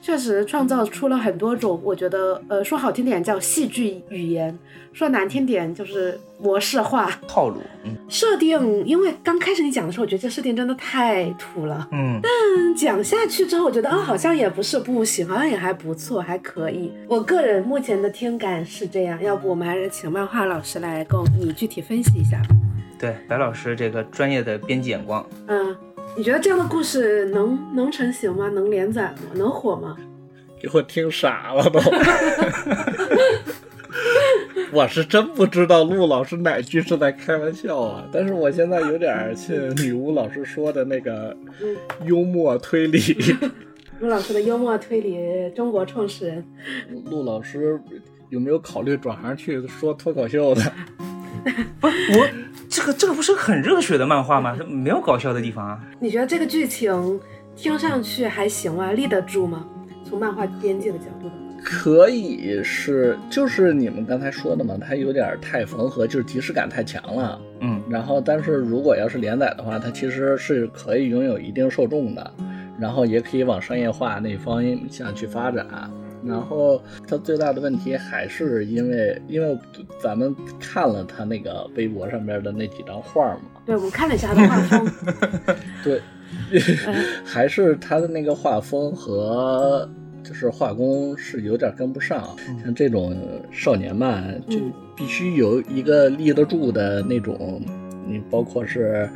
[0.00, 4.56] 确实创造出了很多种，我觉得呃说好听点叫戏剧语言，
[4.92, 8.86] 说难听点就是模式化套路，嗯设定。
[8.86, 11.88] 因为刚开始你讲的时候，我觉得这设定真的太土了。
[11.90, 16.92] 嗯，但，讲下去之后，我觉得啊，好像也不是不行，好像也还不错，还可以。
[17.08, 22.48] 我个人目前的听感是这样，要不我们还是请漫画老师来跟你具体分析一下吧。
[22.98, 25.76] 对，白老师这个专业的编辑眼光，嗯，
[26.16, 28.48] 你觉得这样的故事能能成型吗？
[28.48, 29.18] 能连载吗？
[29.34, 29.96] 能火吗？
[30.60, 31.78] 给我听傻了都。
[34.72, 42.98] 我是真不知道陆老师哪句是在开玩笑啊，但是我现在有点信女巫老师说的那个嗯幽默推理。
[44.00, 45.18] 陆老师的幽默推理
[45.54, 46.44] 中国创始人，
[47.10, 47.80] 陆老师
[48.28, 50.60] 有没有考虑转行去说脱口秀的？
[51.80, 52.28] 不是我
[52.68, 54.56] 这个这个不是很热血的漫画吗？
[54.58, 55.80] 它没有搞笑的地方啊。
[56.00, 57.20] 你觉得这个剧情
[57.54, 58.92] 听上去还行啊？
[58.92, 59.66] 立得住吗？
[60.04, 61.30] 从漫画边界的角度
[61.64, 67.40] 可以是，就是你们刚才说的嘛，它有点太缝合，就是即视感太强了。
[67.60, 72.32] 嗯然后，但是如果要是连载的话，它其实是可以拥有一定受众的，
[72.78, 75.66] 然后也可以往商业化那方向去发展。
[76.26, 79.58] 然后他最大的问题还是因为，因为
[80.02, 84.92] 咱们看了他那个微博上边的那几张画嘛，对我看了一下他的画风，
[85.82, 86.00] 对，
[87.24, 89.88] 还是他的那个画风和
[90.22, 92.36] 就是画工是有点跟不上。
[92.64, 93.16] 像这种
[93.52, 94.58] 少年漫，就
[94.96, 97.60] 必须有一个立得住的那种，
[98.06, 99.08] 你包括是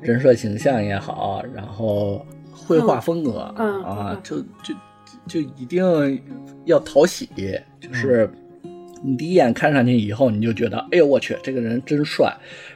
[0.00, 4.74] 人设形象也好，然后绘画风格、嗯啊嗯，就就
[5.26, 5.82] 就一定
[6.64, 7.28] 要讨喜，
[7.80, 8.28] 就是。
[9.04, 12.32] 你第一眼看上去以后，你就觉得，哎呦我去，这个人真帅。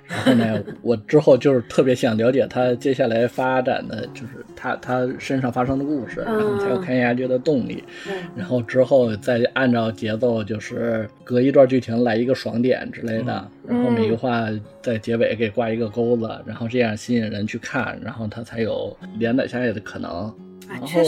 [0.08, 7.84] 然后呢， 我之后就是特别想了解他接下来发展的，就是他他身上发生的故事，然后才有看下去的动力。
[8.08, 14.48] 嗯然后之后再按照节奏，就是隔一段剧情来一个爽点之类的，然后每句话
[14.82, 20.10] 在结尾给挂一个钩子，然后这样吸引人去看，然后他才有连载下去的可能。
[20.10, 20.34] 啊，
[20.70, 21.00] 然后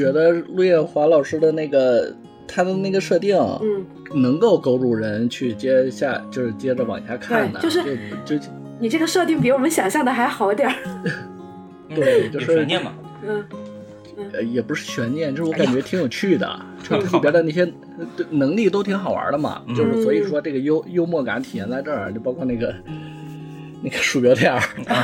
[0.00, 2.14] 觉得陆夜华老师的那个
[2.48, 3.84] 他的那个设定，嗯，
[4.22, 8.48] 能够勾住人去接下，就是接着往下看的，就是就 就
[8.78, 10.74] 你这个设定比我们想象的还好点儿。
[11.94, 12.92] 对就是悬念嘛。
[13.26, 13.44] 嗯，
[14.32, 16.48] 呃也不是悬念，就是我感觉挺有趣的，
[16.88, 17.70] 就里边的那些
[18.30, 22.74] 能力都挺好玩的嘛，嗯就是所以说这个幽幽默感体现在这儿，就包括那个。
[23.82, 24.60] 那个鼠标垫儿，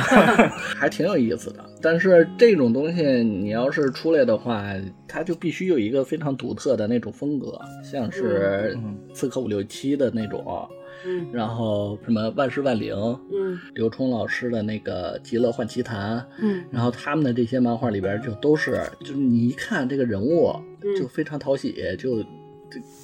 [0.77, 1.65] 还挺有意思的。
[1.81, 4.63] 但是这种东西，你要是出来的话，
[5.07, 10.67] 它就必须有一个非常独特的那种风格，像是嗯《刺客伍六七》的那种，
[11.05, 12.95] 嗯然后什么万事万灵，
[13.31, 20.51] 嗯刘冲老师的那个《极乐幻奇谭》，嗯然后他们的这些漫画里边就都是，就是你一看这个人物
[20.81, 22.29] 嗯就非常讨喜，就就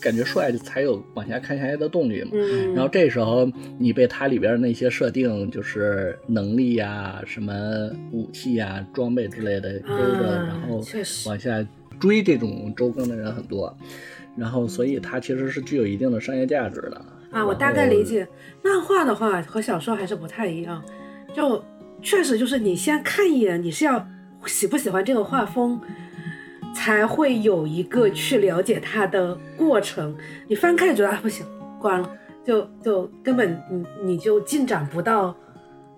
[0.01, 2.32] 感觉帅，才有往下看下去的动力嘛。
[2.34, 7.53] 嗯，然后这时候你被它里边那些设定，就是能力呀、什么
[8.11, 10.82] 武器呀、装备之类的勾着，啊然后
[11.26, 11.66] 往下
[11.99, 13.76] 追这种周更的人很多，
[14.36, 17.05] 然后所以它其实是具有一定的商业价值的。
[17.32, 18.28] 啊，我大概理解，
[18.64, 20.84] 漫画的话和小说还是不太一样，
[21.34, 21.64] 就
[22.01, 24.07] 确实就是你先看一眼，你是要
[24.45, 25.80] 喜不喜欢这个画风，
[26.74, 30.16] 才会有一个去了解它的过程。
[30.48, 31.46] 你翻开觉得啊不行，
[31.80, 32.10] 关了，
[32.44, 35.36] 就就根本你你就进展不到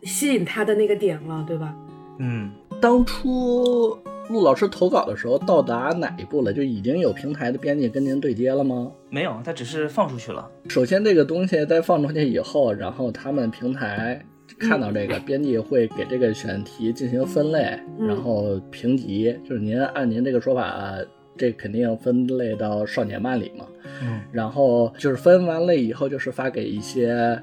[0.03, 1.73] 吸引他的那个点了，对吧？
[2.19, 3.97] 嗯，当初
[4.29, 6.53] 陆老师投稿的时候，到达哪一步了？
[6.53, 8.91] 就已经有平台的编辑跟您对接了吗？
[9.09, 10.49] 没有，他只是放出去了。
[10.67, 14.25] 首先，这个东西在放出去以后，然后他们平台
[14.59, 19.37] 看到这个，编辑会给这个选题进行分类，嗯然后评级。
[19.43, 20.95] 就是您按您这个说法，
[21.37, 23.65] 这肯定分类到少年漫里嘛。
[24.01, 27.41] 嗯然后就是分完类以后，就是发给一些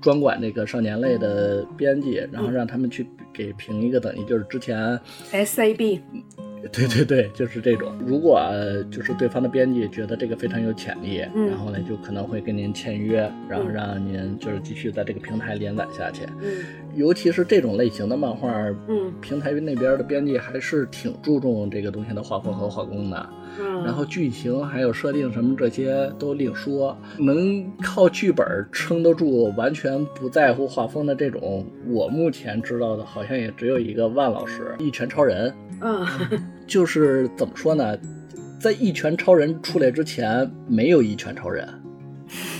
[0.00, 4.98] 专管这个少年类的编辑，然后让他们去给评一个等级，就是之前
[5.30, 6.00] S A B，
[6.70, 7.92] 对对对，就是这种。
[8.06, 16.24] 如果呃就是对方的编辑觉得这个非常有潜力，嗯然后呢就可能会跟您签约，然后嗯让您就是继续在这个平台连载下去。
[16.40, 18.52] 嗯尤其是这种类型的漫画，
[18.86, 23.30] 嗯平台那边的编辑还是挺注重这个东西的画风和画工的。
[23.58, 35.50] 嗯，然后剧情还有设定什么这些都另说，能靠剧本撑得住，完全不在乎画风的这种，我目前知道的好像也只有一个万老师，《一拳超人》。
[35.80, 36.06] 嗯。
[36.64, 37.98] 就是怎么说呢，
[38.58, 41.66] 在《一拳超人》出来之前，没有《一拳超人》，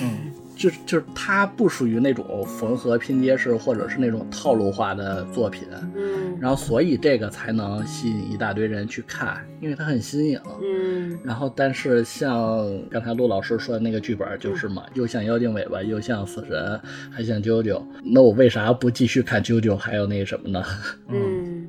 [0.02, 0.31] 嗯
[0.62, 10.40] 就是就是它不属于那种缝合拼接式或者是那种套路化的作品，嗯然后所以这个才能吸引一大堆人去看，因为它很新颖。
[10.62, 17.82] 嗯然后，但是像刚才陆老师说的那个剧本就是嘛，又像妖精尾巴，又像死神，还像啾啾。
[18.04, 20.64] 那我为啥不继续看啾啾，还有那什么呢？
[21.10, 21.68] 嗯，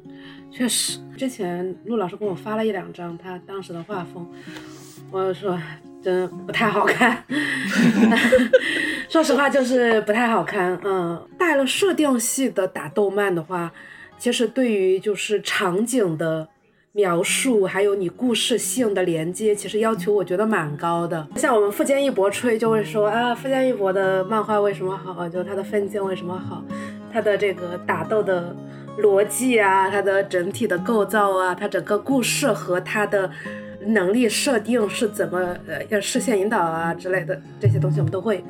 [0.52, 4.28] 确实，之前陆老师给我发了一两张他当时的画风，
[5.10, 5.60] 我就说
[6.04, 7.24] 真不太好看，
[9.10, 10.78] 说实话就是不太好看。
[10.84, 13.72] 嗯，带了设定系的打斗漫的话，
[14.18, 16.48] 其实对于就是场景的。
[16.96, 21.28] 描述还有你故事性的连接，其实要求我觉得蛮高的。
[21.38, 25.28] 像我们富坚义博吹就会说啊，富坚义博的漫画为什么好？
[25.28, 26.64] 就他的分镜为什么好？
[27.12, 28.56] 他的这个打斗的
[29.00, 33.28] 逻辑啊，他的整体的构造啊，他整个故事和他的
[33.88, 38.44] 能力设定是怎么呃要视线引导啊之类的这些东西我们都会。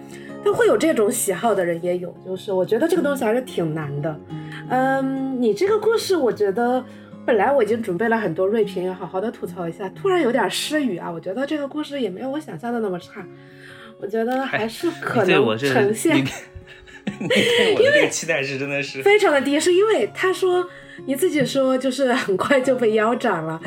[0.45, 4.19] 但会有这种喜好的人也有，就是我觉得这个东西还是挺难的。
[4.69, 6.84] 嗯，你这个故事，我觉得
[7.25, 11.09] 本来我已经准备了很多锐评，要好好的吐槽一下，突然有点失语啊。
[11.09, 13.25] 我觉得这个故事也没有我想象的那么差，
[14.01, 16.23] 我觉得还是可能呈现你
[17.21, 20.67] 你对我的这个期待值真的是，非常的低，是因为他说
[21.05, 23.57] 你自己说就是很快就被腰斩了，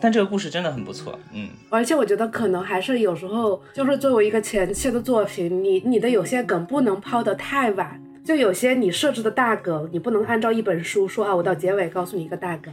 [0.00, 8.02] 但这个故事真的很不错，嗯，而且我觉得可能还是有时候就是作为一个前期的作品，你你的有些梗不能抛得太晚。
[8.22, 12.72] 就有些你设置的大梗，你不能按照一本书说啊，我到结尾告诉你一个大梗，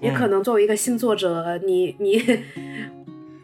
[0.00, 2.20] 你可能作为一个新作者，你你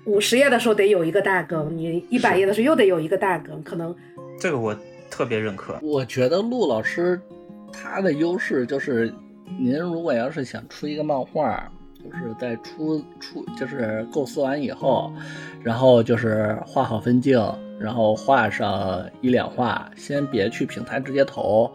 [0.04, 3.94] 五十页的时候得有一个大梗，你一百页的时候又得有一个大梗，可能
[4.38, 4.76] 这个我
[5.08, 5.78] 特别认可。
[5.80, 7.18] 我觉得陆老师
[7.72, 9.14] 他的优势就是，
[9.58, 11.70] 您如果要是想出一个漫画，
[12.04, 15.10] 就是在出出就是构思完以后，
[15.62, 17.40] 然后就是画好分镜，
[17.78, 21.70] 然后画上一两画，先别去平台直接投，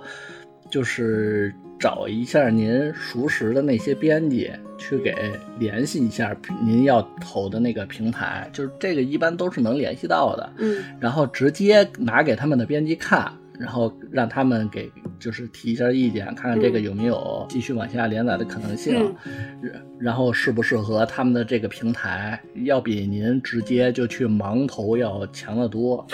[0.69, 5.15] 就是找一下您熟识的那些编辑，去给
[5.57, 10.53] 联系一下您要投的那个平台，就是这个一般都是能联系到的。
[10.57, 19.13] 嗯然后直接拿给他们的编辑看，然后让他们给就是提一下意见，看看这个有没有继续往下连载的可能性，
[19.61, 26.07] 然然后适不适合他们的这个平台，要比您直接就去盲投要强得多。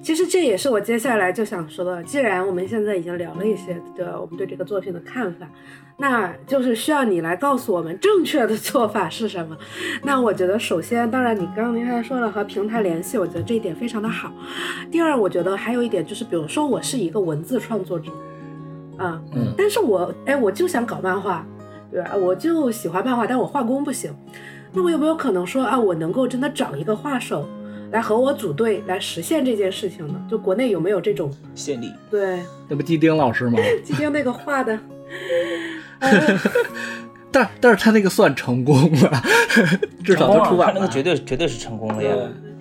[0.00, 2.02] 其实这也是我接下来就想说的。
[2.04, 5.46] 既然我们现在已经聊了一些的我们对这个作品的看法，
[5.98, 9.56] 那就是需要你来告诉我们正确的做法是什么。
[10.02, 14.32] 那我觉得，首先，当然你刚刚您还说了和平台联系，我觉得这一点非常的好。
[14.90, 18.10] 第二，我觉得还有一点就是，比如说我是一个文字创作者，
[18.96, 21.44] 啊，嗯但是我哎，我就想搞漫画，
[21.90, 22.14] 对吧？
[22.16, 24.14] 我就喜欢漫画，但我画工不行。
[24.72, 27.48] 那我有没有可能说啊，我能够真的找一个画手
[27.90, 30.14] 来和我组队来实现这件事情呢？
[30.30, 33.58] 就国内有没有这种先例，对那不基丁老师吗？
[33.84, 34.78] 今天那个画的？
[36.00, 36.10] 呃
[37.30, 39.22] 但但是他那个算成功了，
[40.02, 40.74] 至少他出版了。
[40.74, 42.10] 他那个绝对绝对是成功了呀。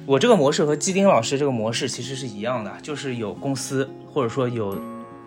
[0.05, 4.78] 我这个模式和基丁老师这个模式其实是一样的，就是有公司或者说有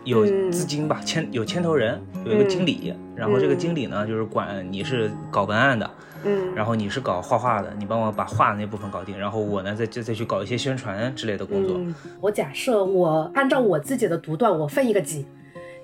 [0.05, 5.91] 有嗯资金吧，牵有牵头人，有一个经理，然后这个经理呢就是管你是搞文案的，
[6.25, 11.77] 嗯然后你是搞画画的，你帮我把画的那部分搞定，然后我呢再再再去搞一些宣传之类的工作。
[11.79, 15.25] 嗯，我假设我按照我自己的独断，我分一个级，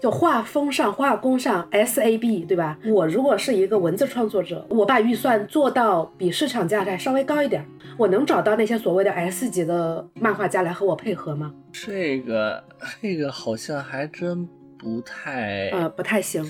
[0.01, 2.78] 就画风上、画工上 S A B，对吧？
[2.84, 7.64] 我如果是一个文字创作者，我把预算做到比市场价还稍微高一点，
[7.97, 11.53] 我能找到那些所谓的 S 级的漫画家来和我配合吗？
[11.72, 12.62] 这个
[13.01, 14.47] 这个好像还真
[14.78, 16.44] 不太呃，不太行。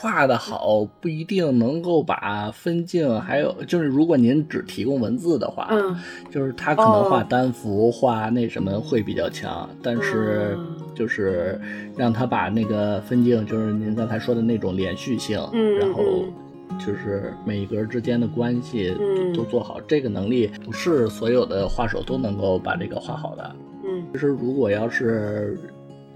[0.00, 5.96] 画的好不一定能够把分镜，还有就是如果您只提供文字的话，嗯，
[6.30, 11.60] 就是他可能画哦单幅、画那什么会比较强，但是嗯就是
[11.96, 16.32] 让他把那个分镜，就是您刚才说的那种连续性，嗯然后嗯。
[16.78, 19.32] 就是每一格之间的关系嗯。
[19.34, 23.54] 都做好，这个能力不是所有的画手都能够把这个画好的。
[23.84, 24.02] 嗯。
[24.12, 25.58] 其实如果要是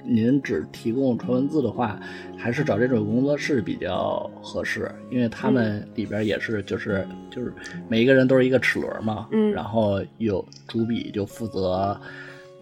[0.06, 1.98] 您只提供纯文字的话，
[2.36, 7.52] 还是找这种工作室比较合适，因为他们里边也是就是就是
[7.88, 12.00] 每一个人都是一个齿轮嘛，嗯然后有主笔就负责。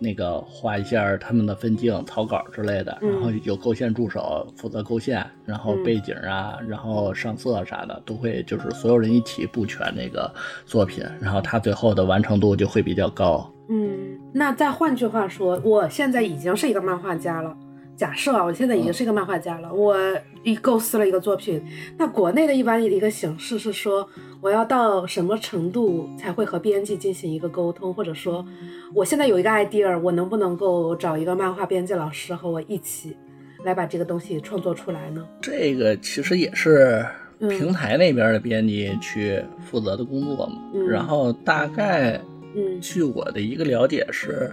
[0.00, 10.30] 那个画一下他们的分镜、草稿之类的，嗯然后有构线助手负责构线，然后嗯背景啊，然后上色啥的都会，就是所有人一起布全那个
[10.66, 13.48] 作品，然后他最后的完成度就会比较高。
[13.68, 17.56] 嗯，那再换句话说，我现在已经是一个漫画家了。
[17.96, 19.96] 假设啊，我现在已经是一个漫画家了，我
[20.42, 21.64] 一构思了一个作品。
[21.96, 24.04] 那国内的一般的一个形式是说，
[24.40, 28.44] 我要到什么程度才会和编辑进行一个沟通，或者说，
[28.92, 33.16] 我现在有一个 idea，我能不能够找一个漫画编辑老师和我一起
[33.64, 35.24] 来把这个东西创作出来呢？
[35.40, 37.06] 这个其实也是
[37.38, 39.40] 嗯平台那边的编辑去
[39.70, 40.58] 负责的工作嘛。
[40.74, 42.20] 嗯然后大概
[42.56, 44.52] 嗯据我的一个了解是，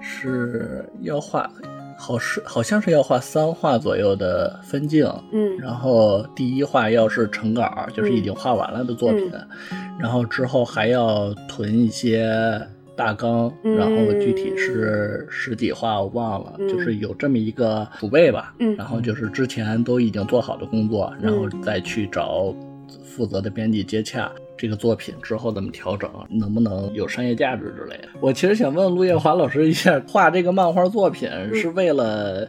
[0.00, 1.50] 是要画，
[1.98, 5.06] 好是好像是要画三画左右的分镜。
[5.32, 9.30] 嗯然后第一画要是成稿，就是已经画完了的作品，
[9.72, 12.60] 嗯然后之后还要囤一些
[12.94, 18.54] 大纲，嗯然后具体是十几画我忘了，嗯就是有这么一个储备吧。
[18.58, 22.54] 嗯然后就是之前都已经做好的工作，然后再去找
[23.02, 24.30] 负责的编辑接洽。
[24.56, 28.08] 这个作品之后怎么调整，能不能有商业价值之类的？
[28.20, 32.48] 我其实想问陆夜华老师一下，画这个漫画作品是为了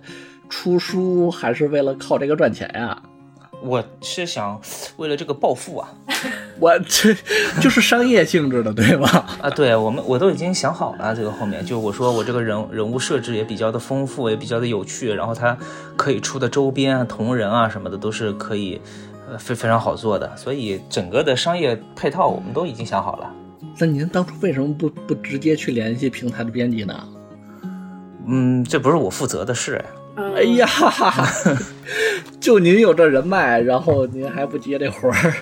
[0.50, 3.02] 出书，还是为了靠这个赚钱呀？
[3.60, 4.62] 我是想
[4.98, 5.92] 为了这个暴富啊，
[6.62, 7.12] 我这
[7.60, 9.26] 就是商业性质的，对吧？
[9.42, 15.58] 啊，对我们我都已经想好了，这个后面就我说我这个人人物设置也比较的丰富，也比较的有趣，然后它
[15.96, 18.80] 可以出的周边啊、同人啊什么的都是可以，
[19.30, 23.34] 呃，非非常好做的，所以整个的商业配套我们都已经想好了。
[23.80, 27.08] 那您当初为什么不不直接去联系平台的编辑呢？
[28.26, 29.84] 嗯，这不是我负责的事，
[30.16, 30.68] 嗯哎呀，
[32.40, 35.34] 就您有这人脉，然后您还不接这活儿，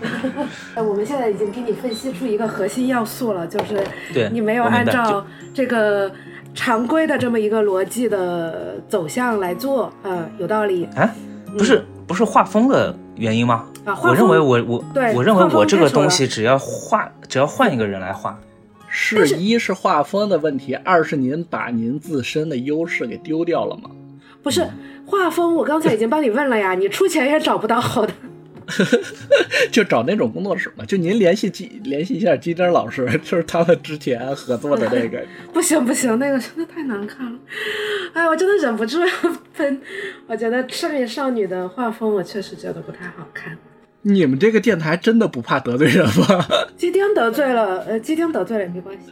[0.75, 3.83] 呃 我们现在已经给你分析出一个核心要素了，就是
[4.13, 6.11] 对你没有按照这个
[6.53, 10.87] 常规的这么一个逻辑的走向来做，嗯，有道理。
[10.95, 11.09] 哎，
[11.57, 13.65] 不是不是画风的原因吗？
[13.85, 18.39] 啊我认为我我对我认为我这个东西只要画，只要换一个人来画，
[18.89, 23.89] 是一是画风的问题，二是您把您自身的优势给丢掉了吗？
[24.41, 24.67] 不是
[25.05, 28.13] 画风，我刚才已经帮你问了呀，你出钱也找不到好的。
[29.71, 35.23] 就找那种工作室嘛，就您联系基联系一下基丁老师， 就是他们之前合作的那个。
[35.53, 37.39] 不行不行，那个真的太难看了，
[38.13, 39.07] 哎，我真的忍不住要
[39.55, 39.81] 喷。
[40.27, 43.57] 我觉得少爷少女的画风，我确实觉得不太好看。
[44.01, 46.45] 你们这个电台真的不怕得罪人吗？
[46.77, 49.11] 基丁得罪了，呃，基丁得罪了也没关系，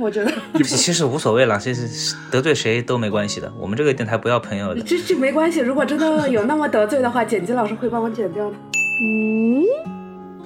[0.00, 3.52] 我觉得其其实无所谓了，其实得罪谁都没关系的。
[3.60, 4.82] 我们这个电台不要朋友的。
[4.82, 5.60] 这这没关系。
[5.60, 8.56] 如果真的有那么得罪的话，剪辑老师会帮我剪掉的。
[9.00, 9.64] 嗯，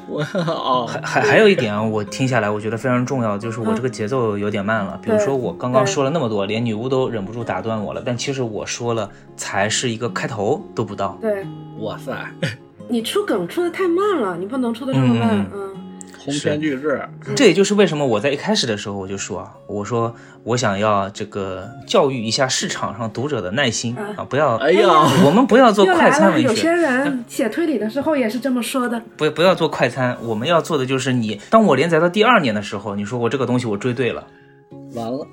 [0.08, 4.98] 我哦，还还还有一点啊，我听下来我觉得非常重要，就是我这个节奏有点慢了。
[5.02, 11.18] 比如说我刚刚说了那么多，连女巫都忍不住打断我了，但其实我说了才是一个开头都不到。
[11.20, 11.44] 对
[11.80, 12.14] 哇塞，
[12.88, 15.46] 你出梗出的太慢了，你不能出的这么慢。
[15.52, 15.72] 嗯
[16.26, 17.00] 鸿篇巨制，
[17.36, 24.88] 这也就是为什么我在一开始的时候我就说啊，我说我想要这个教育一下市场上读者的耐心啊，不要，哎呀，
[25.24, 29.00] 我们不要做快餐文学有些，人写推理的时候也是这么说的。
[29.16, 34.26] 不不要做快餐，我们要做的就是你，当我连载到第二年的时候，你说我这个东西我追对了，
[34.94, 35.26] 完了，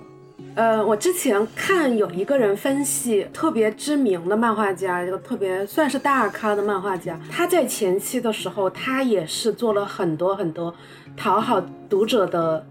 [0.56, 10.74] 呃，我之前看有一个人分析特别知名的漫画家，一个特别算是大咖的漫画家，他在前期的时候，他也是做了很多很多
[11.18, 12.64] 讨好读者的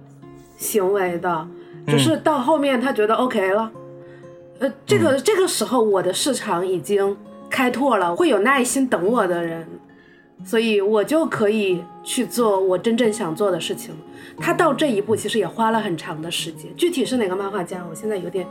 [0.56, 1.48] 行为的，
[1.88, 3.72] 只是到后面他觉得 OK 了，
[4.60, 7.16] 呃，这个、这个时候我的市场已经
[7.50, 9.66] 开拓了，会有耐心等我的人，
[10.44, 13.94] 所以我就可以去做我真正想做的事情。
[14.38, 18.46] 他到这一步其实也花了很长的时间，具体是哪个漫画家，我现在有点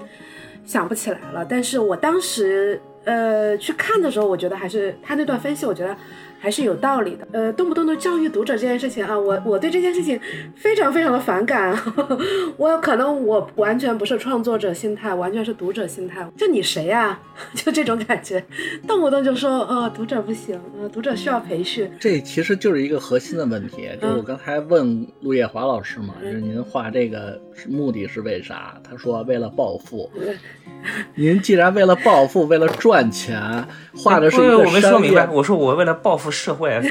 [0.65, 1.43] 想不起来了。
[1.43, 5.95] 但是我当时呃去看的时候，我觉得还是他那段分析，我觉得
[6.41, 7.27] 还是有道理的。
[7.31, 10.19] 呃，动不动就教育读者这件事情啊，我我对这件事情
[10.55, 11.79] 非常非常的反感。
[12.57, 16.27] 我可能我完全不是创作者心态，完全是读者心态。
[16.35, 17.19] 就你谁呀、
[17.53, 18.43] 就这种感觉，
[18.87, 21.89] 动不动就说呃读者不行，呃读者需要培训。
[21.99, 27.39] 这其实就是一个核心的问题，就是我刚才问陆叶华老师嘛，就是您画这个
[27.69, 28.75] 目的是为啥？
[28.83, 30.09] 他说为了暴富。
[31.13, 33.39] 您既然为了暴富，为了赚钱，
[33.95, 36.81] 画的是一个我没说明白，我说我为了报复社会，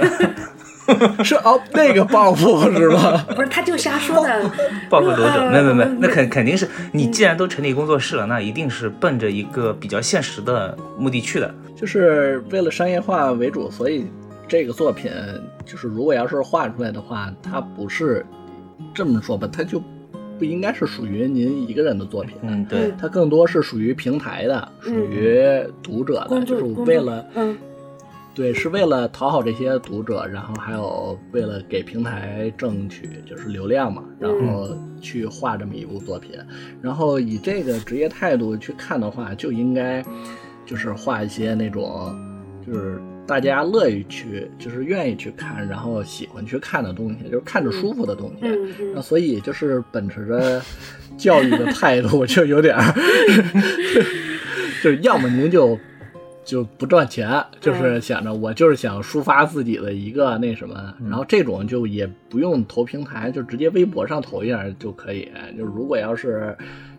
[1.24, 3.24] 是哦，那个报复是吧？
[3.34, 4.50] 不是，他就瞎说的。
[4.88, 11.54] 报复读者，呃没没没呃，那肯肯定是你既然都成立工作室了，那一定是奔着一个比较现实的目的去的。
[11.74, 14.06] 就是为了商业化为主，所以
[14.46, 15.10] 这个作品
[15.64, 18.26] 就是如果要是画出来的话，它不是
[18.92, 19.80] 这么说吧，它就
[20.38, 22.34] 不应该是属于您一个人的作品。
[22.42, 25.40] 嗯，对，它更多是属于平台的，属于
[25.82, 27.56] 读者的，就是为了嗯
[28.40, 36.32] 对，是为了讨好这些读者，然后还有为了给平台争取就是流量嘛，然后去画这么一部作品，
[36.80, 40.02] 然后以这个职业态度去看的话，就应该
[40.64, 42.18] 就是画一些那种
[42.66, 48.46] 就是大家乐意去，就是愿意去看，然后喜欢去看的东西，就是看着舒服的东西。
[48.94, 50.62] 那所以就是秉持着
[51.18, 52.82] 教育的态度， 就有点儿
[54.82, 55.78] 就是要么您就
[56.50, 65.30] 就不赚钱，就是想着我就是想抒发自己的一个那什么，然后这种就也不用投平台，就直接微博上投一下就可以。
[65.56, 66.56] 就如果要是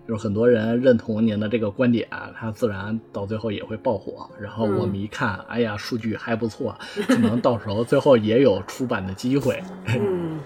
[0.08, 4.26] 就是很多人认同您的这个观点，他自然到最后也会爆火。
[4.40, 6.74] 然后我们一看，哎呀，数据还不错，
[7.10, 9.62] 可能到时候最后也有出版的机会。
[9.88, 10.40] 嗯，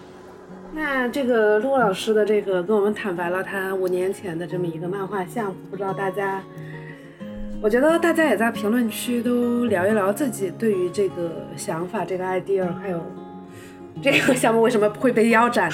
[0.74, 6.41] 那这个陆老师的这个跟我们坦白了他五年前的这么一个漫画项目，不知道大家，
[7.66, 13.03] 我觉得大家也在评论区都聊一聊自己对于这个想法、这个 idea，还有
[14.03, 15.68] 这个项目为什么会被腰斩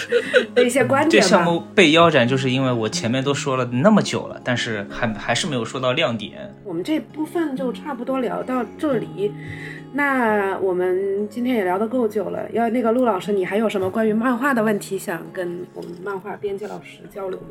[0.55, 1.27] 的一些观点吧。
[1.27, 6.49] 这项目被腰斩，就是因为我前面都说了那么久了，但是还还是没有说到亮点。
[6.63, 9.33] 我们这部分就差不多聊到这里。
[9.91, 17.47] 那我们今天也聊得够久了，要那个陆老师，你还有什么关于漫画的问题想跟我们漫画编辑老师交流吗？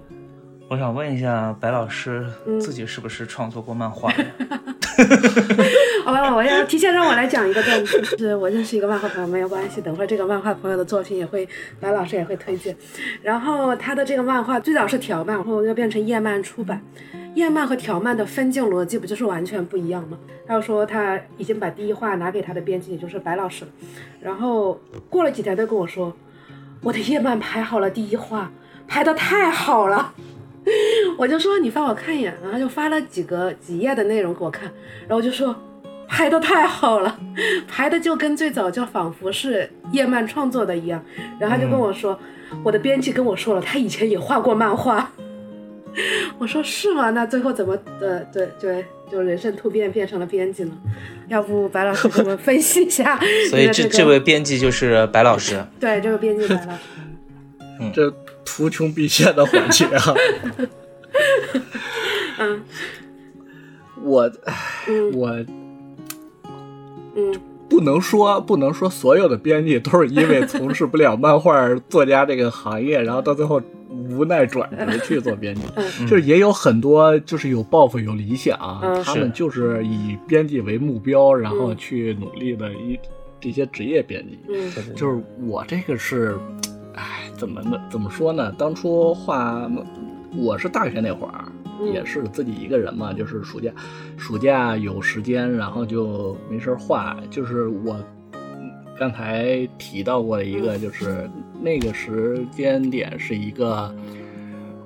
[0.70, 4.08] 我想问一下白老师，嗯自己是不是创作过漫画？
[6.06, 11.48] 哦，我要提前让我来讲一个段子，就是我认识一个漫画朋友，没有关系，等会儿这个漫画朋友的作品也会
[11.80, 12.76] 白老师也会推荐。
[13.20, 16.80] 然后他的这个漫画最早是条漫，然后又变成叶漫出版。
[17.34, 20.16] 叶漫和条漫的分镜逻辑不就是完全不一样吗？
[20.46, 23.70] 他又说他已经把第一话拿给他的编辑，也就是白老师了。
[24.20, 26.16] 然后过了几天，他跟我说，
[26.80, 28.52] 我的叶漫排好了第一话，
[28.86, 30.14] 排的太好了。
[31.18, 34.64] 我就说你发我看一眼，然后就发了几个几页的内容给我看，
[35.02, 35.54] 然后我就说
[36.08, 37.18] 拍的太好了，
[37.66, 41.02] 拍的就跟最早就仿佛是叶漫创作的一样。
[41.38, 42.18] 然后他就跟我说，
[42.62, 45.10] 我的编辑跟我说了，他以前也画过漫画。
[46.38, 47.10] 我说是吗？
[47.10, 50.72] 那最后怎么的对对就人生突变变成了编辑呢？
[51.26, 53.18] 要不白老师给我们分析一下
[53.50, 55.64] 所以这这个这位编辑就是白老师。
[55.80, 56.78] 对这个编辑白老师，
[57.80, 58.08] 嗯这
[58.50, 60.14] 图穷匕见的环节啊！
[62.38, 62.62] 嗯。
[64.02, 64.30] 我
[64.88, 65.12] 嗯。
[65.14, 65.30] 我
[67.14, 67.40] 嗯。
[67.68, 75.62] 不能说不能说所有的编辑都是因为从事不了漫画作家这个行业，然后到最后无奈转职去做编辑。
[75.76, 76.06] 嗯。
[76.08, 82.98] 就是也有很多就是有抱负有理想，嗯他们就是以编辑为目标，然后去努力的一
[83.40, 84.36] 这些职业编辑。
[84.48, 84.72] 嗯。
[84.96, 86.36] 就是我这个是，
[86.96, 87.80] 哎，怎么呢？
[87.88, 88.52] 怎么说呢？
[88.58, 89.66] 当初画，
[90.36, 91.44] 我是大学那会儿，
[91.80, 93.72] 嗯也是自己一个人嘛，就是暑假，
[94.18, 97.16] 暑假有时间，然后就没事儿画。
[97.30, 97.96] 就是我
[98.34, 101.30] 嗯刚才提到过的一个，就是
[101.62, 103.90] 那个时间点是一个。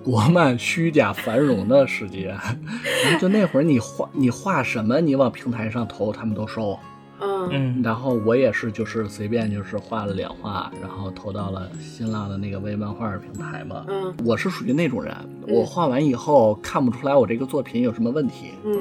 [0.04, 6.78] 国漫虚假繁荣的时间， 然后就那会儿你画你画什么，你往平台上投，他们都收。
[7.24, 13.84] 嗯嗯然后我也是，就是随便就是画了两画，然后投到了新浪的那个微漫画平台嘛。
[13.88, 15.14] 嗯我是属于那种人，
[15.48, 18.78] 我画完以后看不出来我这个作品有什么问题，嗯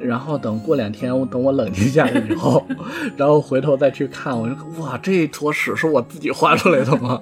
[0.00, 2.64] 然后等过两天，我等我冷静下来以后，
[3.16, 7.20] 然后回头再去看，我就哇，这一坨屎是我自己画出来的吗？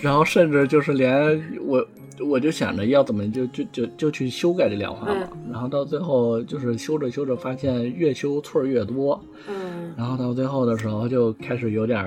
[0.00, 1.86] 然后甚至就是连我。
[2.20, 12.04] 我就想着要怎么就就就就去修改这两画嘛，然后到最后就是修着修着发现越修错越多，嗯然后到最后的时候就开始有点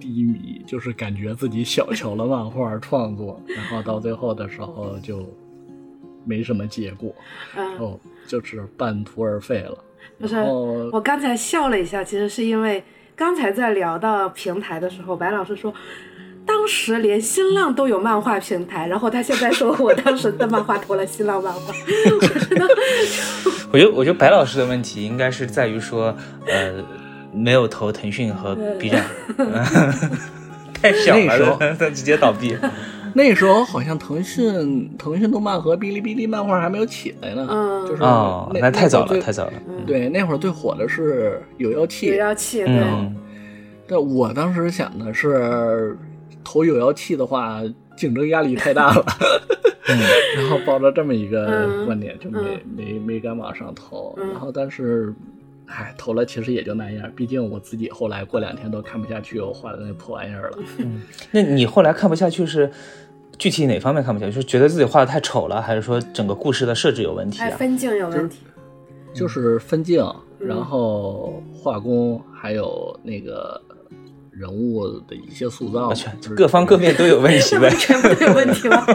[0.00, 5.24] 低迷，就是感觉自己小瞧了漫画创作，然后到最后的时候就
[6.24, 7.14] 没什么结果，
[7.56, 7.78] 嗯。
[7.78, 9.78] 哦，就是半途而废了。
[10.18, 12.82] 不是然后我刚才笑了一下，其实是因为
[13.14, 15.72] 刚才在聊到平台的时候，白老师说，
[16.58, 21.72] 当时连新浪都有漫画平台，然后他现在说我当时的漫画投了新浪漫画，
[22.20, 22.66] 我觉得
[23.70, 26.12] 我觉得，我觉得白老师的问题应该是在于说，
[26.48, 26.72] 呃，
[27.32, 29.04] 没有投腾讯和 B 站，
[30.74, 32.56] 太小那时候了，他直接倒闭。
[33.14, 37.86] 那时候好像腾讯、腾讯动漫和哔哩哔哩漫画还没有起来呢，嗯。
[37.86, 39.52] 就是哦，那那太早了，太早了。
[39.86, 42.06] 对，那会儿最火的是有妖气。
[42.08, 43.14] 有，妖气，对，嗯，
[43.88, 45.96] 但我当时想的是，
[46.50, 47.60] 投有妖气的话，
[47.94, 49.04] 竞争压力太大了，
[50.34, 54.14] 然后抱着这么一个嗯观点，就没、嗯没没敢往上投。
[54.16, 55.14] 嗯然后，但是，
[55.66, 60.58] 唉，投了其实也就那样，毕竟我自己后来过两天都看不下去我画的那破玩意儿了。
[61.32, 62.70] 那你后来看不下去是
[63.36, 64.32] 具体哪方面看不下去？
[64.32, 67.50] 是觉得自己画的太丑了，还是说整个故事的设置有问题啊？
[67.58, 68.38] 分镜有问题，
[69.12, 70.02] 就是分镜，
[70.40, 73.60] 嗯然后画工，还有那个
[74.38, 75.92] 人物的一些塑造
[76.36, 77.68] 各方各面都有问题呗。
[77.70, 78.86] 全部都有问题了？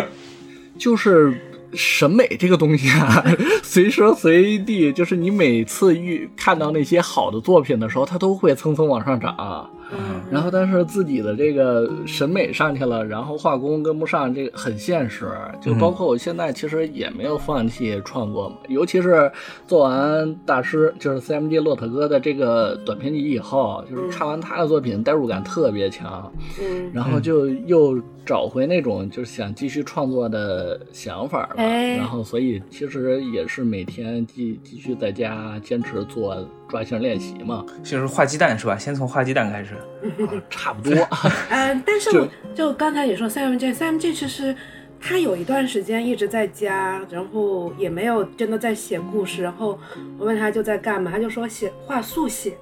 [0.78, 1.38] 就是
[1.74, 3.22] 审美这个东西啊，
[3.62, 9.68] 随时随地，就是你每次遇看到那些好的作品的时候，它都会蹭蹭往上涨。
[9.92, 15.28] 嗯然后，但是自己的这个审美上去了，然后画工跟不上，这个很现实。
[15.60, 19.30] 就包括我现在其实也没有放弃创作嘛，尤其是
[19.66, 26.32] 做完大师 就是 CMD 骆驼哥的这个短片集以后，就是看完他的作品，代入感特别强。
[26.60, 36.36] 嗯然后就又找回那种就是想继续创作的想法了，哎然后所以其实也是每天继继续在家坚持做
[36.68, 38.76] 抓星练习嘛，就是画鸡蛋是吧？
[38.76, 39.74] 先从画鸡蛋开始。
[39.74, 40.94] 啊、差不多。
[41.50, 44.54] 嗯，但是我就刚才你说 CMJ，CMJ 其实
[45.00, 49.42] 他有一段时间一直在家，然后也没有真的在写故事。
[49.42, 49.78] 然后
[50.18, 52.56] 我问他就在干嘛，他就说写画速写。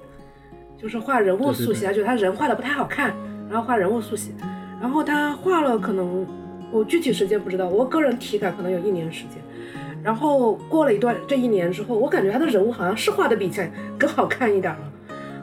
[0.77, 3.15] 就是画人物速写，他觉得他人画的不太好看，
[3.49, 4.29] 然后画人物速写，
[4.79, 6.27] 然后他画了可能
[6.69, 9.41] 我具体时间不知道，我个人体感可能有一年时间。
[10.05, 14.91] 然后过了一段这一年之后，我感觉他的人物好像是画的比以前更好看一点了，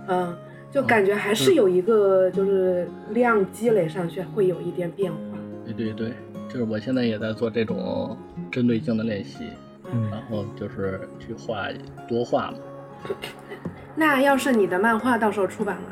[0.06, 0.36] 嗯，
[0.70, 5.18] 就感觉还是有一个就是量积累上去会有一点变化。
[5.64, 6.12] 对对对，
[6.48, 8.16] 就是我现在也在做这种
[8.52, 9.48] 针对性的练习，
[9.92, 11.66] 嗯然后就是去画
[12.08, 12.58] 多画嘛。
[13.96, 15.82] 那要是你的漫画到时候出版了，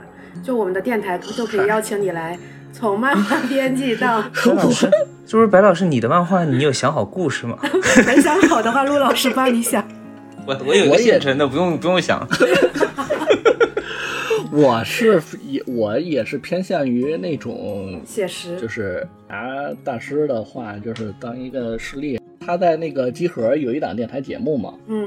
[0.42, 2.38] 就我们的电台就可以邀请你来，
[2.72, 4.88] 从漫画编辑到 白老师，
[5.26, 5.84] 是不是白老师？
[5.84, 7.58] 你的漫画你有想好故事吗？
[8.06, 9.86] 没想好的话，陆老师帮你想。
[10.46, 12.26] 我我有个我也现成的，不用不用想。
[14.52, 19.36] 我是也我也是偏向于那种写实，就是拿
[19.84, 22.18] 大师的话，就是当一个事例。
[22.44, 25.06] 他在那个集合有一档电台节目嘛，嗯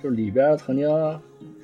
[0.00, 0.86] 就是里边曾经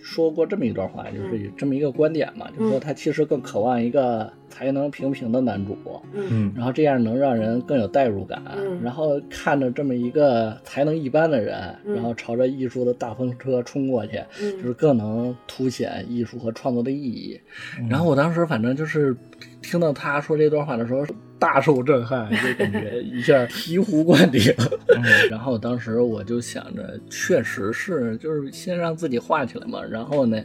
[0.02, 5.78] 说过这么一段话，就是有这么一个观点嘛，就是说他其实更渴望一个才能平平的男主，
[6.12, 6.26] 嗯。
[6.30, 6.52] 嗯。
[6.54, 8.82] 然后这样能让人更有代入感，嗯。
[8.82, 11.94] 然后看着这么一个才能一般的人，嗯。
[11.94, 17.40] 然后朝着艺术的大风车冲过去，就是嗯更能凸显艺术和创作的意义。
[17.78, 17.88] 嗯。
[17.88, 19.16] 然后我当时反正就是
[19.62, 21.06] 听到他说这段话的时候，
[21.38, 24.42] 大受震撼，就感觉一下醍醐灌顶。
[24.88, 25.02] 嗯。
[25.30, 30.42] 然后当时我就想着，确实是，就是先让自己画起来嘛，然后呢，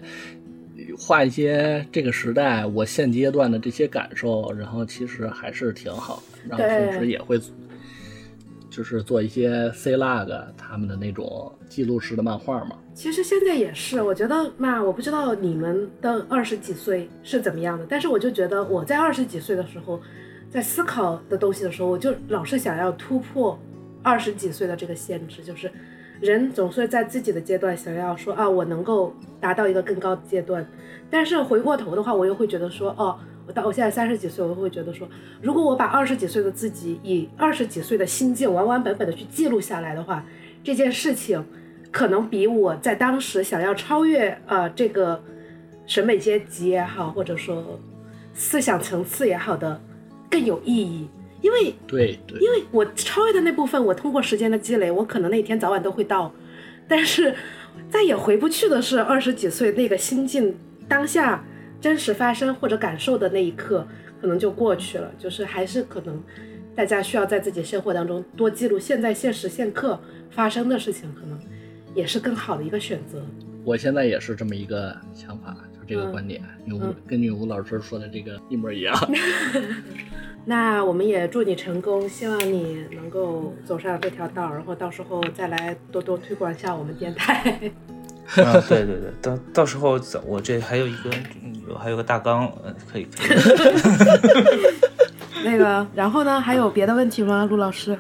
[0.98, 6.40] 画一些这个时代我现阶段的这些感受，然后其实还是挺好的。
[6.48, 7.40] 然后平时也会，
[8.70, 12.78] 就是做一些 C log 他们的那种记录式的漫画嘛。
[12.94, 20.00] 其实现在也是，我觉得嘛，我不知道你们的二十几岁是怎么样的，但是我就觉得我在二十几岁的时候，
[20.50, 23.60] 在思考的东西的时候，我就老是想要突破
[24.02, 25.70] 二十几岁的这个限制，就是
[26.22, 30.66] 人总是在自己的阶段想要说啊，我能够达到一个更高的阶段，
[31.10, 35.08] 但是回过头的话，我又会觉得说，哦，我到我现在三十几岁，我又会觉得说，
[35.42, 40.26] 如果我把二十几岁的自己以二十几岁的心境完完本本的去记录下来的话，
[40.64, 41.46] 这件事情
[41.92, 45.22] 可能比我在当时想要超越呃这个
[45.86, 47.80] 审美阶级也好，或者说
[48.34, 49.80] 思想层次也好的
[50.30, 51.08] 更有意义，
[51.46, 56.34] 因为对对，因为我超越的那部分，我通过时间的积累，我可能那一天早晚都会到，
[56.88, 57.36] 但是
[57.88, 61.46] 再也回不去的是二十几岁那个心境当下
[61.80, 63.88] 真实发生或者感受的那一刻，
[64.20, 65.12] 可能就过去了。
[65.20, 66.20] 就是还是可能
[66.76, 71.40] 大家需要在自己生活当中多记录现在现时现刻发生的事情，可能
[71.94, 73.22] 也是更好的一个选择。
[73.64, 78.96] 我现在也是这么一个想法，就这个嗯观点，跟吴嗯跟你吴老师说的这个一模一样。
[80.48, 87.60] 那我们也祝你成功，希望你能够走上这条道，然后到时候再来多多推广一下我们电台。
[88.44, 91.10] 啊，对对对，到到时候我这还有一个
[91.68, 93.38] 我还有个大纲，呃，可以可以。
[95.46, 97.98] 那个，然后呢，还有别的问题吗，陆老师？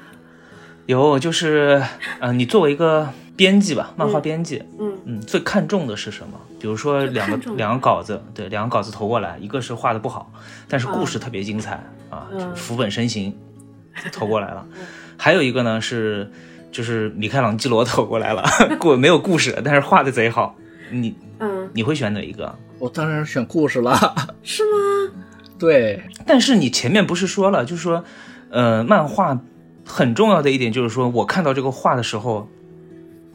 [0.87, 1.81] 有就是，
[2.19, 6.39] 呃，你作为一个编辑吧，漫画编辑，嗯嗯，最看重的是什么？
[6.59, 10.31] 比如说两个两个稿子，对，两个稿子投过来，一个是画的不好，
[10.67, 13.35] 但是故事特别精彩啊，嗯福本身行，
[14.11, 14.65] 投过来了。
[15.17, 16.31] 还有一个呢是，
[16.71, 18.43] 就是米开朗基罗投过来了，
[18.79, 20.55] 故没有故事，但是画的贼好。
[20.91, 22.55] 你嗯，你会选哪一个？
[22.77, 23.95] 我当然是选故事了。
[24.43, 25.13] 是吗？
[25.57, 28.03] 对，但是你前面不是说了，就是说，
[28.49, 29.39] 呃，漫画
[29.85, 32.47] 很重要的一点就是说，我看到这个画的时候，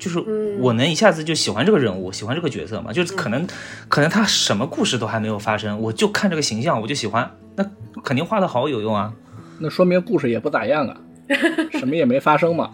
[0.01, 3.47] 就是嗯我能一下子就喜欢这个人物，喜欢这个角色嘛，就是可能，
[3.89, 7.65] 可能他什么故事都还没有发生，我就看这个形象我就喜欢，那
[8.03, 9.13] 肯定画的好有用啊。
[9.61, 10.97] 那说明故事也不咋样啊，
[11.79, 12.73] 什么也没发生嘛，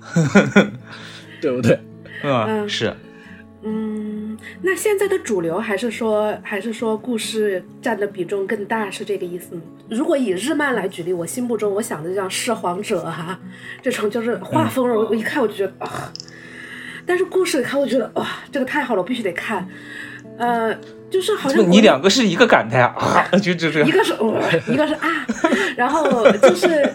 [1.43, 1.79] 对不对？
[2.23, 2.95] 嗯，嗯是，
[3.63, 9.63] 嗯，那现在的主流还是说，还是说故事占的比重更大，是这个意思吗？
[9.91, 13.39] 如果以日漫来举例，我心目中我想的就像《弑皇者》哈，
[13.83, 16.13] 这种就是画风，我我一看我就觉得啊，
[17.07, 19.67] 但是故事看我觉得哇，这个太好了，我必须得看。
[20.39, 20.75] 呃，
[21.11, 25.09] 就是好像你两个是一个感叹啊，就 就这一个，是呃，一个是啊，
[25.77, 26.93] 然后就是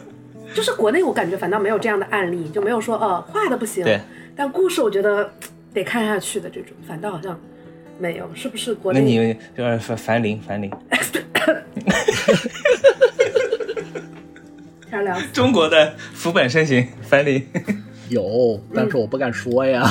[0.53, 3.99] 就是国内我感觉反倒没有这样的案例，就没有说哦画的不行，对，
[4.35, 5.33] 但故事我觉得
[5.73, 7.39] 得看下去的这种，反倒好像
[7.97, 8.99] 没有，是不是国内？
[8.99, 10.69] 那你就是樊樊林，樊林，
[14.87, 17.43] 天凉死 中国的福本身形，樊林，
[18.11, 19.83] 有，但是我不敢说呀，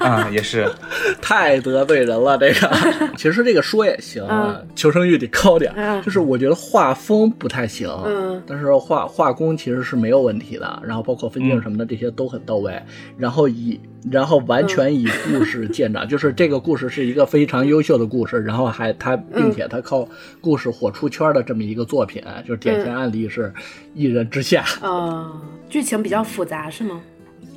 [0.00, 0.66] 啊，也是，
[1.22, 2.36] 太得罪人了。
[2.36, 2.70] 这个
[3.16, 4.66] 其实这个说也行，嗯。
[4.74, 5.72] 求生欲得高点。
[5.76, 6.02] 嗯。
[6.02, 8.42] 就是我觉得画风不太行，嗯。
[8.46, 12.80] 但是画画工其实是没有问题的，然后包括分镜什么的这些都很到位，
[13.18, 13.78] 然后以
[14.10, 20.08] 然后完全以故事见长，就是这个故事是一个非常优秀的故事，然后还他并且他靠
[20.40, 23.52] 故事火出圈的这么一个作品，就是典型案例是
[23.94, 25.38] 一人之下，哦，
[25.68, 27.00] 剧情比较复杂是吗？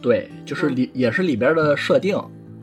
[0.02, 2.16] 对，就是里、也是里边的设定，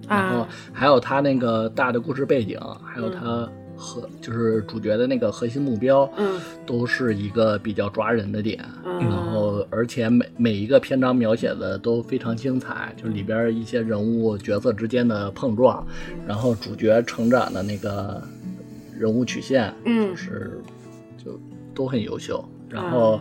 [0.09, 8.65] 然后啊，还有他那个大的故事背景，还有他核就是主角的那个核心目标，嗯都是一个比较抓人的点。
[8.85, 15.87] 嗯然后，而且每每一个篇章描写的都非常精彩，就是里边一些人物角色之间的碰撞，
[16.27, 18.21] 然后主角成长的那个
[18.99, 20.61] 人物曲线，嗯就是
[21.17, 21.41] 就
[21.73, 22.45] 都很优秀。
[22.69, 23.21] 然后，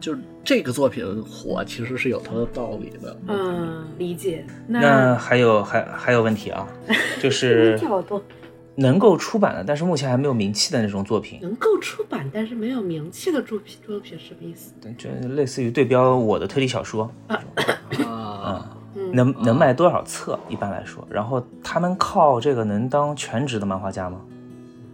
[0.00, 3.16] 就这个作品火，其实是有它的道理的。
[3.26, 4.44] 嗯，理解。
[4.66, 6.66] 那还有还还有问题啊，
[7.20, 7.78] 就是。
[8.80, 14.72] 能够出版的，但是目前还没有名气的那种作品，能够出版但是没有名气的作品，作品什么意思？
[14.96, 20.38] 就类似于对标我的推理小说， 啊，嗯能能卖多少册？
[20.48, 24.20] 一般来说，然后他们靠这个能当全职的漫画家吗？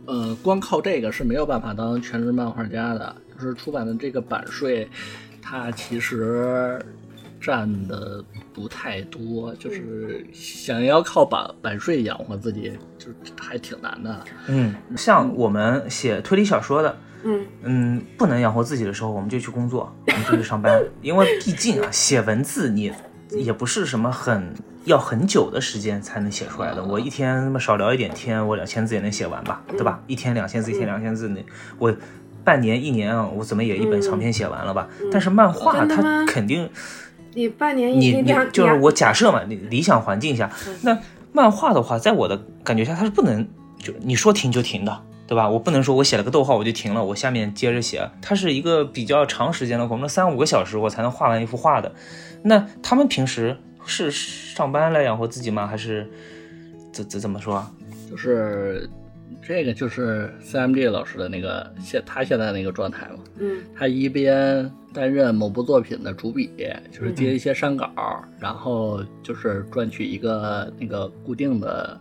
[0.06, 3.16] 呃，光靠这个是没有办法当全职漫画家的。
[3.34, 4.88] 就是出版的这个版税，
[5.42, 6.80] 它其实
[7.40, 14.24] 占的不太多，就是想要靠版版税养活自己，就是还挺难的。
[14.46, 22.92] 嗯，像我们写推理小说的，嗯嗯，不能养活自己的时候，我们就去工作，我们就去上班， 因为毕竟啊，写文字你
[23.30, 24.54] 也不是什么很
[24.84, 26.82] 要很久的时间才能写出来的。
[26.84, 30.00] 我一天那么少聊一点天，我两千字也能写完吧，对吧？
[30.06, 31.40] 一天两千字，一天两千字，那
[31.78, 31.94] 我
[32.44, 34.88] 半年一年啊，我怎么也一本长篇写完了吧？
[35.10, 36.68] 但是漫画它肯定。
[37.36, 40.48] 你半年你你两就是我假设嘛，你理想环境下，
[40.82, 40.96] 那
[41.32, 43.44] 漫画的话，在我的感觉下，它是不能
[43.76, 45.48] 就你说停就停的，对吧？
[45.48, 51.92] 我不能说我写了个逗号我就停了，我下面接着写，它是一个比较长时间的，可能三五个小时我才能画完一幅画的。
[52.42, 53.56] 那他们平时
[53.86, 55.66] 是上班来养活自己吗？
[55.66, 56.06] 还是
[56.92, 57.70] 怎怎怎么说啊？
[58.10, 58.88] 就是
[59.42, 63.58] 这个就是 CMG 老师的那个现他现在那个状态嘛，嗯。
[63.74, 66.50] 他一边担任某部作品的主笔，
[66.90, 67.90] 就是接一些删稿，
[68.38, 71.98] 然后就是赚取一个那个固定的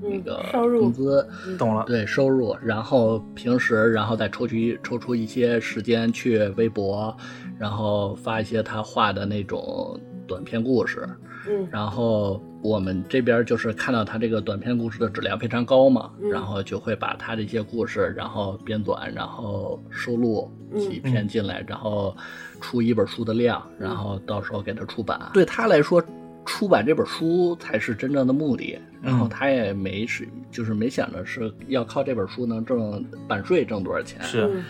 [0.00, 0.80] 那嗯个收入。
[0.80, 1.28] 工资，
[1.58, 7.14] 懂了，对收入，然后平时然后再抽取抽出一些时间去微博，
[7.58, 11.08] 然后发一些他画的那种短篇故事，
[11.48, 11.66] 嗯。
[11.72, 16.30] 然后我们这边就是看到他这个短篇故事的质量非常高嘛，嗯。
[16.30, 20.78] 然后就会把他的一些故事，然后编短，然后收录嗯。
[20.78, 22.16] 几篇进来，然后
[22.60, 25.18] 出一本书的量，然后到时候给他出版。
[25.32, 25.44] 对。
[25.44, 26.00] 他来说，
[26.44, 28.78] 出版这本书才是真正的目的。
[29.00, 34.40] 然后他也没是就是没想着是要靠这本书能挣版税挣多少钱，是。
[34.42, 34.62] 嗯。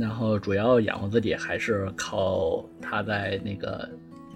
[0.00, 3.88] 然后主要养活自己还是靠他在那个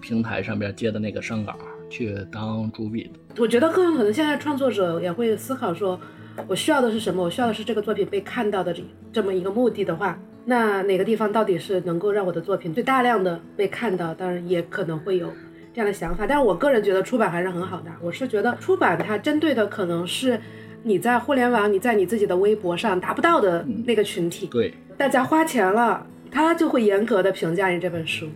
[0.05, 1.57] 平台上边接的那个商稿
[1.89, 3.41] 去当主笔的。
[3.41, 5.99] 我觉得更有可能现在创作者也会思考说，
[6.47, 7.23] 我需要的是什么？
[7.23, 14.13] 我需要的是这个作品被看到的这这么一个目的的话，那哪个地方到底是能够让我的作品最大量的被看到？
[14.13, 15.33] 当然也可能会有
[15.73, 17.89] 这样的想法，但是我个人觉得出版还是很好的。
[17.99, 20.39] 我是觉得出版它针对的可能是
[20.83, 24.45] 你在互联网、你在你自己的微博上达不到的那个群体。
[24.51, 28.27] 对，大家花钱了，他就会严格的评价你这本书。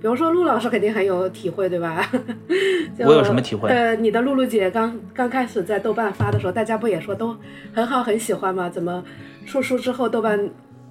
[0.00, 2.08] 比如说陆老师肯定很有体会，对吧？
[2.98, 7.36] 就我有什么体会呃，你的露露姐刚刚开始在豆瓣发的时候，大家不也说都
[7.74, 8.68] 很好很喜欢吗？
[8.68, 9.04] 怎么
[9.46, 10.48] 出书之后豆瓣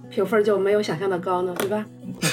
[0.09, 1.53] 评分就没有想象的高呢？
[1.57, 1.83] 对吧？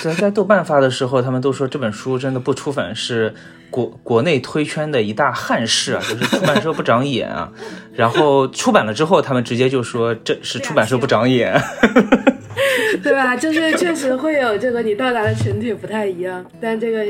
[0.03, 3.35] 在在豆瓣发的时候，他们都说这本书真的不出粉是
[3.71, 7.51] 国国内推圈的一大憾事啊，就是出版社不长眼啊。
[7.95, 11.59] 然后出版了之后，他们直接就说这是出版社不长眼。
[13.03, 13.37] 对吧？
[13.37, 17.05] 就是确实会有这个你到达的群体不太一样，但这个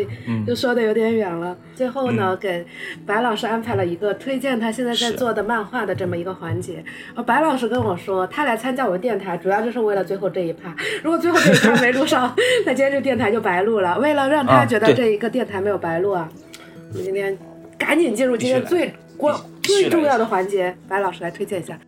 [0.47, 1.57] 就说的有点远了。
[1.75, 2.67] 最后呢，给
[3.07, 6.83] 白老师安排了一个推荐他现在在做的漫画的这么一个环节。
[7.15, 10.75] 而白老师跟我说，他来参加我们电台主要就是为了最后这一趴。
[11.03, 12.35] 如果最后这一趴没录上，
[12.67, 13.99] 那今天这电台就白录了。
[13.99, 16.29] 为了让他啊觉得这一个电台没有白录啊，
[16.91, 17.37] 我们今天
[17.79, 21.79] 赶紧进入今天最关最重要的环节，白老师来推荐一下。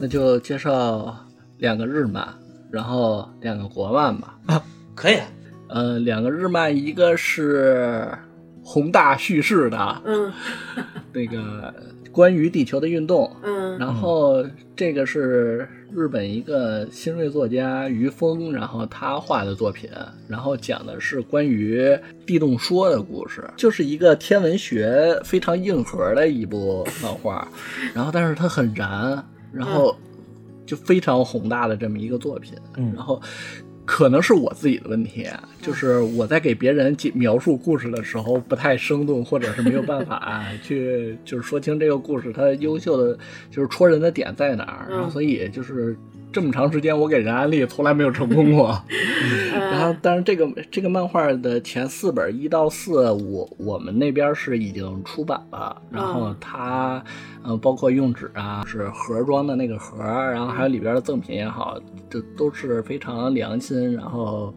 [0.00, 1.16] 那就介绍
[1.58, 2.26] 两个日漫，
[2.70, 4.38] 然后两个国漫吧。
[4.46, 4.62] 啊
[4.94, 5.26] 可以，啊。
[5.68, 8.08] 呃，两个日漫，一个是
[8.62, 10.32] 宏大叙事的嗯。
[11.12, 11.74] 那个
[12.12, 13.74] 关于地球的运动，嗯。
[13.74, 13.78] 嗯。
[13.78, 14.44] 然后
[14.74, 19.90] 这个是日本一个新锐作家于峰，然后他画的作品，
[20.26, 21.96] 然后讲的是关于
[22.26, 27.46] 地动说的故事，就是一个天文学非常硬核的一部漫画，
[27.94, 29.96] 然后但是它很燃，然后
[30.66, 33.20] 就非常宏大的这么一个作品，嗯然后。
[33.90, 35.26] 可能是我自己的问题，
[35.62, 43.18] 就是我在给别人解描述故事的时候不太生动，或者是没有办法 去就是说清这个故事它优秀的
[43.50, 45.96] 就是戳人的点在哪儿，然后嗯所以就是
[46.30, 48.78] 这么长时间我给人安利从来没有成功过。
[49.56, 55.80] 然后，但是这个这个漫画的前四本一到四，我我们那边是已经出版了。
[55.90, 57.02] 然后它，
[57.48, 61.80] 呃，包括用纸啊，是盒装的那个盒，然后还有里边的赠品也好，
[62.10, 64.52] 这都是非常良心，然后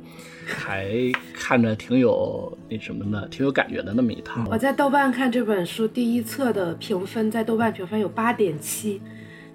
[0.46, 0.92] 还
[1.34, 4.44] 看着挺有那什么的，挺有感觉的那么一套。
[4.52, 9.02] 我在豆瓣看这本书第一册的评分，在豆瓣评分有八点七，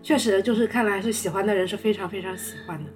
[0.03, 2.91] 确实就是看来是喜欢的人是非常非常喜欢的。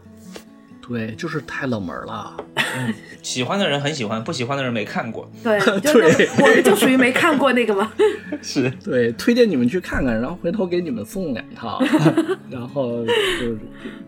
[0.91, 2.37] 对，就是太冷门了。
[3.23, 5.31] 喜欢的人很喜欢，不喜欢的人没看过。
[5.43, 7.93] 对， 就对我就属于没看过那个嘛。
[8.43, 11.81] 是，对，推荐你们去看看，然后回头给你们送两套，
[12.51, 13.59] 然后就是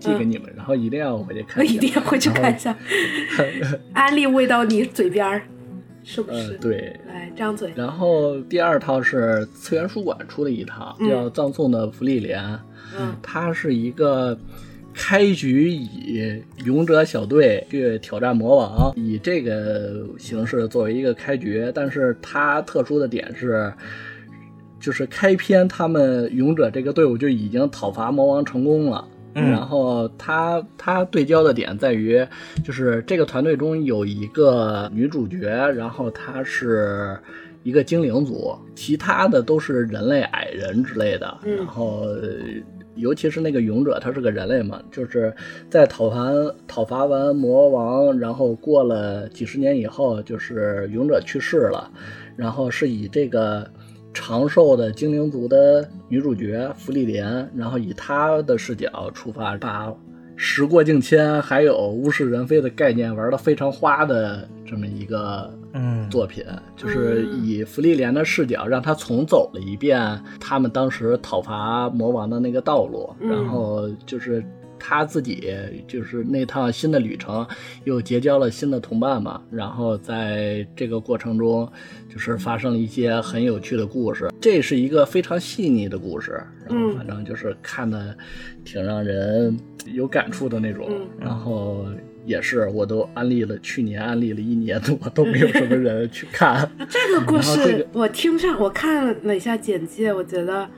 [0.01, 1.75] 寄给你们，然后一定要回去看我一下。
[1.75, 2.77] 一定要回去看一下，
[3.95, 5.43] 安利喂到你嘴边儿，
[6.03, 6.99] 是不呃是？，对。
[7.07, 7.73] 来张嘴。
[7.77, 12.43] 然后第二套是次元书馆出的一套，叫《葬送的芙莉莲》，
[12.99, 14.37] 嗯它是一个
[14.95, 23.73] 开局以勇者小队去挑战魔王，以这个形式作为一个开局，但是它特殊的点是。
[24.85, 32.27] 就是开篇，他们勇者这个队伍就已经讨伐魔王成功了，嗯然后他他对焦的点在于，
[32.65, 35.39] 就是这个团队中有一个女主角，
[35.71, 37.17] 然后她是
[37.63, 41.39] 一个精灵族，其他的都是人类矮人之类的。
[41.45, 42.29] 嗯然后呃
[42.95, 45.35] 尤其是那个勇者，他是个人类嘛，就是
[45.71, 46.31] 在讨伐
[46.67, 51.91] 讨伐完魔王，然后过了几十年以后，就是勇者去世了，
[52.37, 53.69] 然后是以这个。
[54.15, 59.91] 长寿的精灵族的女主角芙莉莲，然后以她的视角出发，把
[60.37, 66.45] 时过境迁还有物是人非的概念玩的非常花的这么一个嗯作品，
[66.77, 74.45] 就是以芙莉莲的视角，让他重走了一遍他们当时讨伐魔王的那个道路，嗯然后就是。
[74.85, 75.49] 他自己
[75.87, 77.47] 就是那趟新的旅程，
[77.85, 81.71] 又结交了新的同伴嘛，然后在这个过程中，
[82.13, 84.29] 就是发生了一些很有趣的故事。
[84.41, 86.33] 这是一个非常细腻的故事，
[86.69, 88.13] 然后嗯反正就是看的
[88.65, 89.57] 挺让人
[89.93, 90.89] 有感触的那种。
[90.91, 91.87] 嗯然后
[92.25, 96.71] 也是，我都安利了，去年安利了一年多，都没有什么人去看。
[96.89, 100.69] 这个故事个我听上，我看了一下简介，我觉得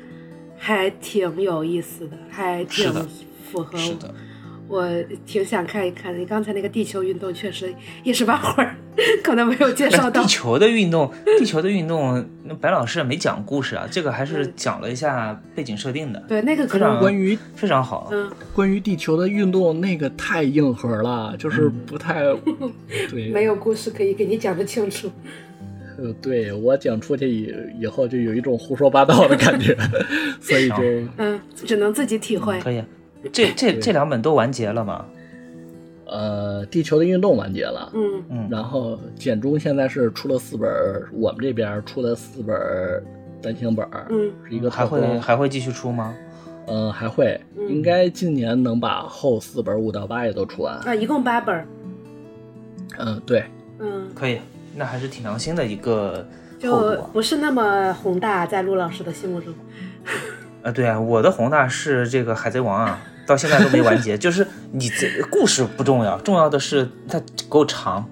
[0.57, 2.93] 还挺有意思的，还挺
[3.51, 4.15] 符合我的，
[4.75, 4.89] 我
[5.25, 6.19] 挺想看一看。
[6.19, 7.73] 你刚才那个地球运动确实
[8.03, 8.75] 一时半会儿
[9.23, 10.29] 可能没有介绍到地。
[10.29, 11.09] 球的运动，
[11.39, 18.09] 地球的运动，那白老师也没讲故事啊，这个还是讲了一下背景设定的，对，那个可非常能关于非常好。
[18.13, 22.25] 嗯，关于地球的运动，那个太硬核了，就是不太、
[23.11, 23.29] 对。
[23.29, 25.09] 没有故事可以给你讲的清楚。
[25.97, 29.77] 呃，对我讲出去以以后就有一种胡说八道的感觉，
[30.41, 30.77] 所以就
[31.19, 32.59] 嗯，只能自己体会。
[32.61, 32.83] 可以，
[33.33, 35.05] 这这这两本都完结了吗？
[36.07, 37.91] 呃，地球的运动完结了。
[37.95, 40.71] 嗯嗯，然后简中现在是出了四本，
[41.13, 42.55] 我们这边出了四本
[43.43, 46.15] 单行本，嗯是一个还会，还会继续出吗？
[46.67, 50.77] 嗯、还会，嗯应该今年能把后四本五到八也都出完。
[50.81, 51.67] 啊，一共八本儿。
[52.99, 53.45] 嗯，对，
[53.81, 54.39] 嗯，可以，
[54.77, 56.25] 那还是挺良心的一个
[56.59, 56.97] 就。
[57.13, 59.53] 不是那么宏大，在陆老师的心目中。
[60.63, 64.17] 啊，对啊，我的宏大是这个海贼王啊，到现在都没完结。
[64.17, 68.09] 就是你这故事不重要，重要的是它够长。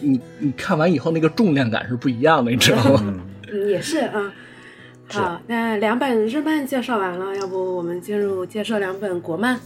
[0.00, 3.00] 你你看完以后那个重量感是不一样的，你知道吗？
[3.04, 3.20] 嗯，
[3.52, 4.32] 嗯，也是啊。
[5.08, 9.60] 好，那两本日漫介绍完了，要不我们进入介绍两本国漫？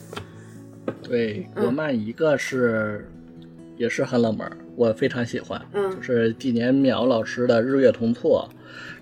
[1.02, 3.08] 对，嗯国漫一个是、
[3.76, 8.48] 也是很冷门，我非常喜欢，嗯就是纪年淼老师的《日月同错》，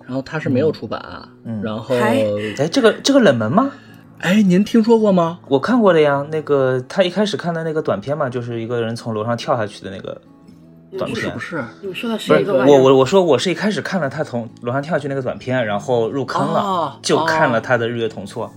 [0.05, 1.03] 然后他是没有出版，
[1.45, 2.25] 嗯然后还
[2.59, 3.73] 哎，这个这个冷门吗？
[4.21, 5.39] 哎，您听说过吗？
[5.49, 10.19] 我看过的呀，那个他一开始看的那个短片嘛，就是一个人从楼上跳下去的那个
[10.97, 11.59] 短片不是不。
[11.59, 12.55] 是，你们说的不是是一个？
[12.65, 18.51] 我我我说我是一开始看了他从楼上跳下去那个短片，然后入坑了，哦就看了他的日月同错。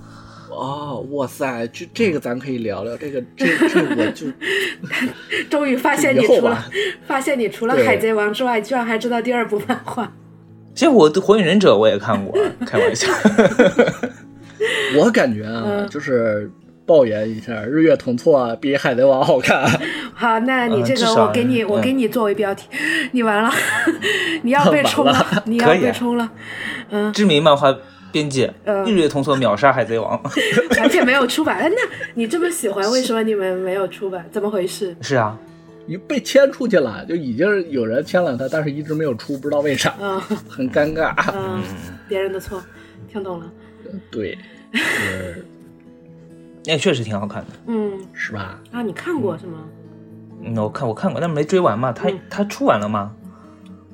[0.50, 4.26] 哦，哇塞，这这个咱可以聊聊，这个这这我就
[5.52, 6.64] 终于发现你除了
[7.06, 10.12] 发现你除了海贼王之外，居然还知道第二部漫画。
[10.74, 12.36] 其实我的火影忍者我也看过，
[12.66, 13.08] 开玩笑。
[14.96, 16.50] 我感觉啊，嗯就是
[16.86, 19.68] 抱怨一下，日月同错比海贼王好看。
[20.14, 22.68] 好，那你这个我给你，我嗯给你作为标题，
[23.12, 23.52] 你完了，
[24.44, 26.32] 你要 被冲完了，你要被冲了，
[26.90, 27.76] 嗯，知名漫画
[28.12, 30.20] 编辑嗯日月同错秒杀海贼王。
[30.82, 31.58] 而且没有出版。
[31.60, 31.76] 哎，那
[32.16, 34.26] 你这么喜欢，为什么你们没有出版？
[34.32, 34.96] 怎么回事？
[35.02, 35.38] 是啊，
[35.86, 40.20] 你被签出去了，就已经有人签了他，但是一直没有出，不知道为啥，嗯
[40.50, 41.14] 很尴尬。
[41.36, 41.62] 嗯，
[42.08, 42.64] 别人的错，
[43.12, 43.46] 听懂了。
[44.10, 44.38] 对，
[44.74, 45.46] 是
[46.66, 47.48] 那确实挺好看的。
[47.68, 48.62] 嗯，是吧？
[48.72, 49.64] 啊，你看过是吗？
[50.44, 51.92] 嗯，我看我看过，但没追完嘛。
[51.92, 53.16] 他嗯他出完了吗？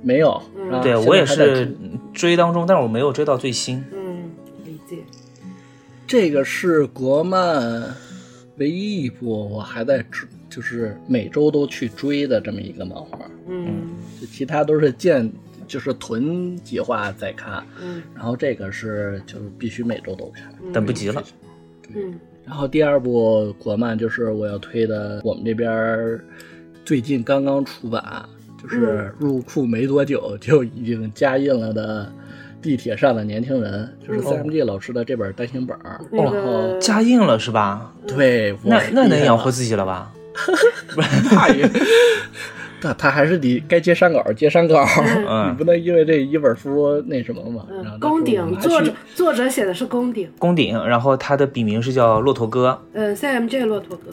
[0.02, 0.42] 没有，
[0.82, 1.76] 对我也是
[2.14, 3.84] 追当中，但是我没有追到最新。
[3.94, 4.30] 嗯，
[4.66, 4.98] 理解。
[6.06, 7.96] 这个是国漫
[8.58, 13.18] 唯一一部我还在追，就是每周都去追的这么一个漫画，
[13.48, 15.32] 嗯就其他都是见
[15.68, 20.54] 就是囤计划在看，嗯然后这个是就是必须每周都看。
[20.72, 21.24] 等不及了。
[21.94, 26.20] 嗯然后第二部国漫就是我要推的，我们这边
[26.84, 28.04] 最近刚刚出版，
[28.62, 32.12] 就是入库没多久就已经加印了的
[32.62, 36.02] 《地铁上的年轻人》，就是嗯 CMG 老师的这本单行本儿。
[36.12, 37.94] 那然后加印了是吧？
[38.06, 40.12] 对，那那能养活自己了吧？
[41.32, 41.70] 那也，
[42.84, 44.86] 他他还是得该接删稿接删稿，
[45.28, 47.66] 嗯 你不能因为这一本书那什么嘛。
[47.72, 54.12] 嗯，宫顶作者作者写的是宫顶，宫顶，然后他的笔名是叫骆驼哥嗯，CMJ 骆驼哥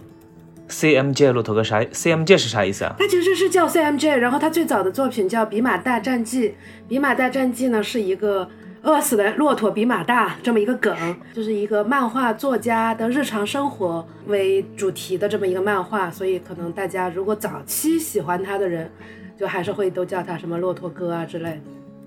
[0.69, 2.95] ，，CMJ 骆驼哥啥？CMJ 是啥意思啊？
[2.99, 6.49] 他其实是叫 CMJ，然后他最早的作品叫《比马大战记》，
[6.89, 8.49] 《比马大战记》呢是一个
[8.83, 10.97] 饿死的骆驼比马大这么一个梗，
[11.35, 18.91] 就是一个漫画作家的日常生活为主题的这么一个漫画，所以可能大家如果早期喜欢他的人，
[19.39, 21.61] 就还是会都叫他什么骆驼哥啊之类的。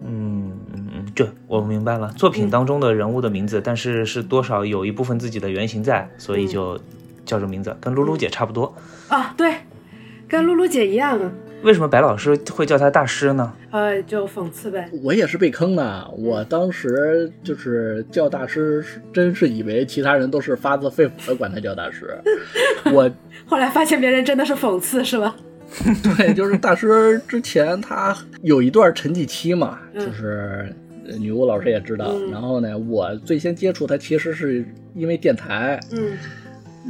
[0.06, 2.12] 嗯嗯嗯，对，我明白了。
[2.14, 6.78] 作品当中的人物的名字，但是是多少有一部分自己的原型在，所以就
[7.24, 8.74] 叫这名字，跟露露姐差不多。
[9.08, 9.58] 啊，对，
[10.28, 11.20] 跟露露姐一样，
[11.64, 13.54] 为什么白老师会叫他大师呢？
[13.72, 14.90] 呃，就讽刺呗。
[15.02, 18.84] 我也是被坑的，我当时就是叫大师，
[19.14, 22.16] 真是以为其他人都是发自肺腑的管他叫大师。
[22.92, 23.10] 我
[23.46, 25.36] 后来发现别人真的是讽刺，是吧？
[26.18, 30.72] 对，就是大师之前他有一段沉寂期嘛，嗯就是
[31.08, 32.08] 呃女巫老师也知道。
[32.10, 34.64] 嗯然后呢，我最先接触他其实是
[34.94, 36.12] 因为电台，嗯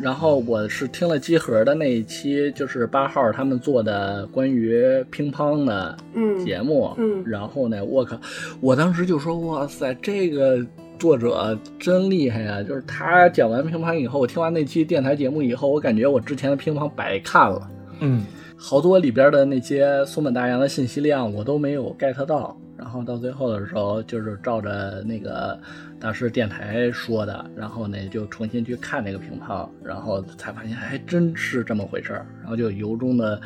[0.02, 8.20] 然后我是听了集合的那一期，就是八号他们做的关于乒乓的嗯节目，嗯然后呢，我靠，
[8.60, 10.66] 我当时就说，哇塞，这个
[10.98, 12.64] 作者真厉害呀！
[12.64, 18.24] 就是他讲完乒乓以后，我听完那期电台节目以后，我感觉我之前的乒乓白看了，嗯，
[18.58, 25.60] 好多里边的那些松本大洋的信息量我都没有 get 到，然然后到最后的时候就是照着那个
[26.00, 33.42] 当时电台说的，然后呢就重新去看那个乒乓，然后才发现还真是这么回事儿，然后就由衷的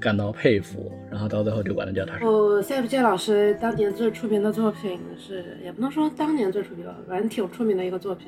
[0.00, 2.24] 感到佩服，然后到最后就管他叫大师。
[2.24, 8.26] 哦赛福建老师当年最出名的作品是，也不能说当年最出名吧，反正挺出名的一个作品。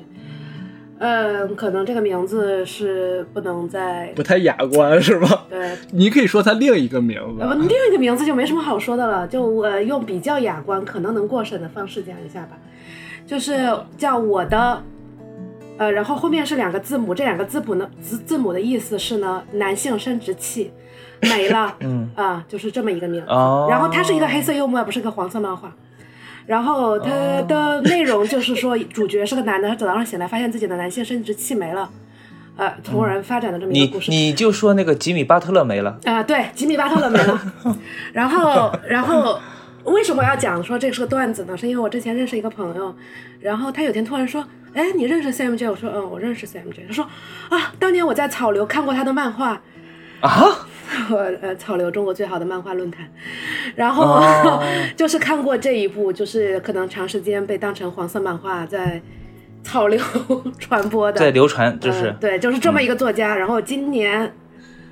[1.55, 5.45] 可能这个名字是不能再不太雅观是吧？
[5.49, 12.57] 对， 你可以说他另一个名字呃，另一个名字就没什么好说的了，就我、呃、用比较雅观、可能能过审的方式讲一下吧，
[13.27, 14.81] 就是叫我的，
[15.77, 20.71] 呃，然后后面是两个字母，这两个字母呢字字母的意思是呢男性生殖器
[21.21, 23.27] 没了，嗯 啊，就是这么一个名字。
[23.29, 25.73] 哦然后它是一个黑色幽默，不是个黄色漫画。
[26.45, 27.09] 然后它
[27.47, 31.89] 的内容就是说，主角是个男的，他早上醒来发现自己的男性生殖器没了，
[32.57, 34.11] 呃，从而发展的这么一个故事。
[34.11, 37.41] 你就说那个吉米巴特勒没了，啊、对，吉米巴特勒没了。
[38.13, 39.39] 然后，然后
[39.85, 41.57] 为什么要讲说这是个段子呢？
[41.57, 42.95] 是因为我之前认识一个朋友，
[43.39, 47.05] 然后他有天突然说：“哎，你认识 CMJ？” 我说：“嗯，我认识 CMJ。”他说
[47.49, 49.61] ：“啊，当年我在草流看过他的漫画。”
[50.21, 50.55] 啊，我
[51.41, 53.09] 呃，草流中国最好的漫画论坛，
[53.75, 54.63] 然后、哦
[54.95, 59.01] 就是看过这一部，就是可能长时间被当成黄色漫画在
[59.63, 59.99] 草流
[60.59, 63.35] 传播的，在流传，就是嗯、对，就是这么一个作家。
[63.35, 64.33] 然后今年，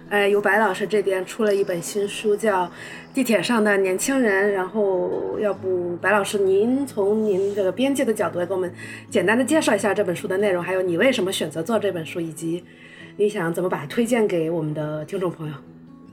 [0.10, 2.66] 呃，由白老师这边出了一本新书，叫
[3.14, 4.50] 《地铁上的年轻人》。
[4.54, 8.74] 然后，要不白老师您从您这个编辑的角度来给我们
[9.10, 12.64] 简单的介绍一下这本书的内容，还有你为什么选择做这本书，以及
[13.18, 15.54] 你想怎么把它推荐给我们的听众朋友？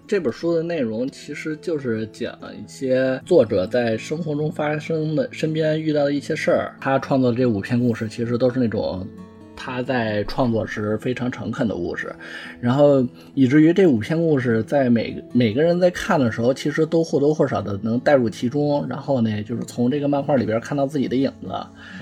[0.08, 6.74] 这本书的内容其实就是讲一些作者在生活中发生的、身边遇到的一些事儿。
[6.80, 9.06] 他创作的这五篇故事，其实都是那种
[9.54, 12.10] 他在创作时非常诚恳的故事，
[12.58, 21.52] 然后以至于这五篇故事在每个每个人在看的时候，其实都或多或少的能带入其中，然后呢，就是从这个漫画里边看到自己的影子，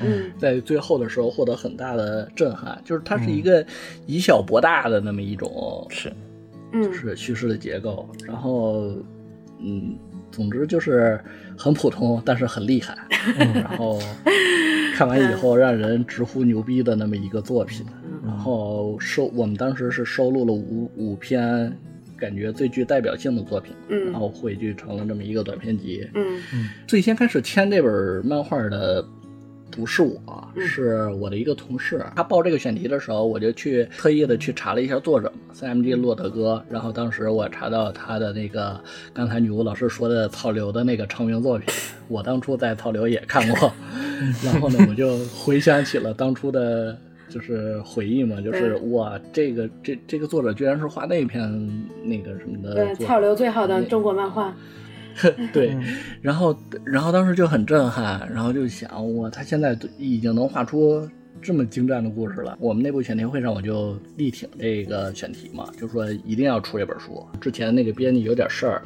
[0.01, 0.31] 嗯。
[0.39, 3.67] 在最后的时候获得很大的震撼，就是它是一个
[4.07, 6.13] 以小博大的那么一种是
[6.77, 6.93] 嗯。
[6.95, 8.95] 是叙事的结构，然后
[9.59, 9.99] 嗯，
[10.31, 11.19] 总之就是
[11.57, 12.97] 很普通，但是很厉害，
[13.55, 13.99] 然后
[14.95, 17.85] 看完以后让人直呼牛逼的那么一个作品，
[18.25, 21.75] 然后收我们当时是收录了五五篇
[22.17, 24.13] 感觉最具代表性的作品，嗯。
[24.13, 26.07] 然后汇聚成了这么一个短篇集。
[26.15, 26.41] 嗯。
[26.87, 29.03] 最先开始签这本漫画的
[29.71, 32.05] 不是我，嗯是我的一个同事。
[32.15, 36.63] 他报这个选题的时候，我就去特意的去查了一下作者，CMG 洛德哥。
[36.71, 38.81] 然后当时我查到他的那个
[39.13, 41.69] 刚才女巫老师说的草流的那个成名作品，
[42.09, 43.73] 我当初在草流也看过。
[44.45, 46.97] 然后呢，我就回想起了当初的。
[47.29, 51.43] 就是回忆嘛，就是对哇，这个这这个作者居然是画那篇
[52.05, 54.55] 那个什么的对，草流最好的中国漫画，
[55.53, 55.77] 对，
[56.21, 61.09] 然后然后当时就很震撼，然后就想哇，他现在已经能画出
[61.41, 62.57] 这么精湛的故事了。
[62.61, 67.25] 我们内部选题会上我就力挺这个选题嘛，就说一定要出这本书。
[67.41, 68.83] 之前那个编辑有点事儿，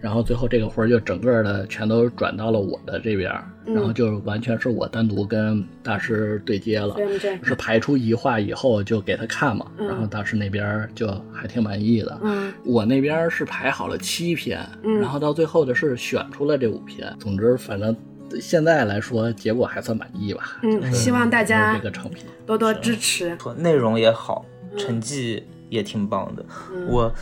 [0.00, 3.32] 然后最后这个活儿就整个的全都转到了我的这边
[3.64, 6.96] 然后就完全是我单独跟大师对接了。
[7.42, 12.18] 是排出一画以后就给他看嘛，嗯然后大师那边就还挺满意的。
[12.22, 17.12] 嗯我那边是排好了七篇，嗯然后到最后的是选出了这五篇。
[17.18, 17.94] 总之，反正
[18.40, 20.58] 现在来说，结果还算满意吧。
[20.62, 22.24] 嗯希望大家这个成品。
[22.46, 23.36] 多多支持。
[23.56, 24.44] 内容也好，
[24.76, 26.44] 成绩也挺棒的。
[26.72, 27.12] 嗯我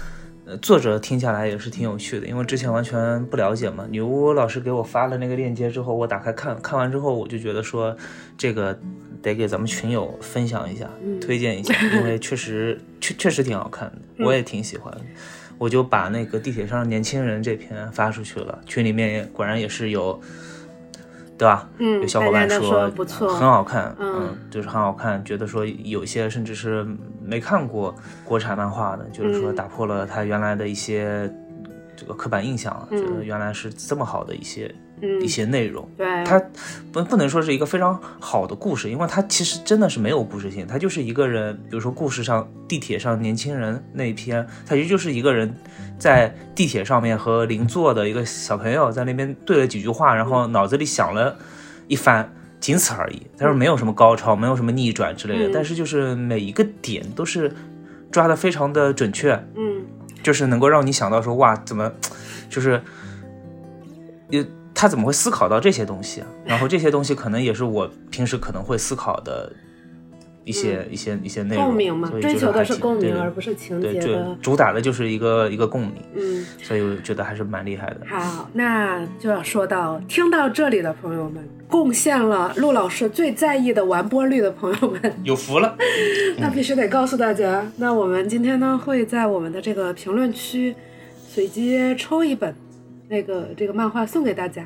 [0.47, 3.87] 呃作者听下来也是挺有趣的，因为之前完全不了解嘛。
[3.91, 7.97] 女巫老师给我发了那个链接之后，我打开看看完之后，我就觉得说
[8.37, 8.77] 这个
[9.23, 13.89] 得给咱们群友分享一下，嗯推荐一下，因为确实 确确实挺好看
[14.19, 15.01] 的，我也挺喜欢的。
[15.59, 20.19] 我就把那个地铁上年轻人这篇发出去了，群里面也果然也是有，
[21.41, 21.67] 对吧？
[21.79, 26.87] 嗯有小伙伴说不错很好看，嗯就是很好看，觉得说有些甚至是
[27.25, 27.95] 没看过
[28.27, 31.33] 国产漫画的，就是说嗯打破了他原来的一些
[31.97, 34.81] 这个刻板印象，嗯觉得原来是这么好的一些、嗯
[35.21, 35.89] 一，些内容。
[35.97, 36.43] 对，它
[36.93, 45.55] 不不能说是一个非常好的故事，因为它其实真的是没有故事性，它就是一个人，比如说故事上地铁上年轻人那一篇，它其实就是一个人
[45.99, 51.37] 在地铁上面和邻座的一个小朋友在那边对了几句话，然后脑子里想了
[51.87, 52.33] 一番。
[52.61, 57.51] 仅此而已，但是没有什么高潮，没有什么逆转之类的，嗯但是就是每一个点都是
[58.13, 59.81] 抓的非常的准确，嗯
[60.23, 61.91] 就是能够让你想到说哇，怎么
[62.51, 62.79] 就是
[64.29, 64.45] 有
[64.75, 66.27] 他怎么会思考到这些东西啊？
[66.45, 69.53] 然后这些东西可能也是我平时可能会思考的
[70.45, 74.37] 一些、一些一些内容，共鸣嘛追求的是共鸣，而不是情节的。
[74.41, 78.01] 主打的就是一个一个共鸣，嗯，所以我觉得还是蛮厉害的。
[78.09, 85.77] 好，那就要说到听到这里的朋友们，贡献了陆老师最在意的完播率的朋友们， 有福了，
[86.41, 90.75] 那必须得告诉大家，那我们今天呢会在我们的这个评论区
[91.29, 92.53] 随机抽一本
[93.11, 94.65] 那个这个漫画送给大家，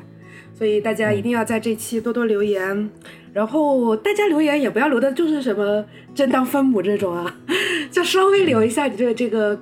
[0.53, 2.89] 所以大家一定要在这期多多留言，
[3.33, 7.35] 然后大家留言也不要留的就是什么真当分母这种啊，
[7.89, 9.59] 就稍微留一下你这个这个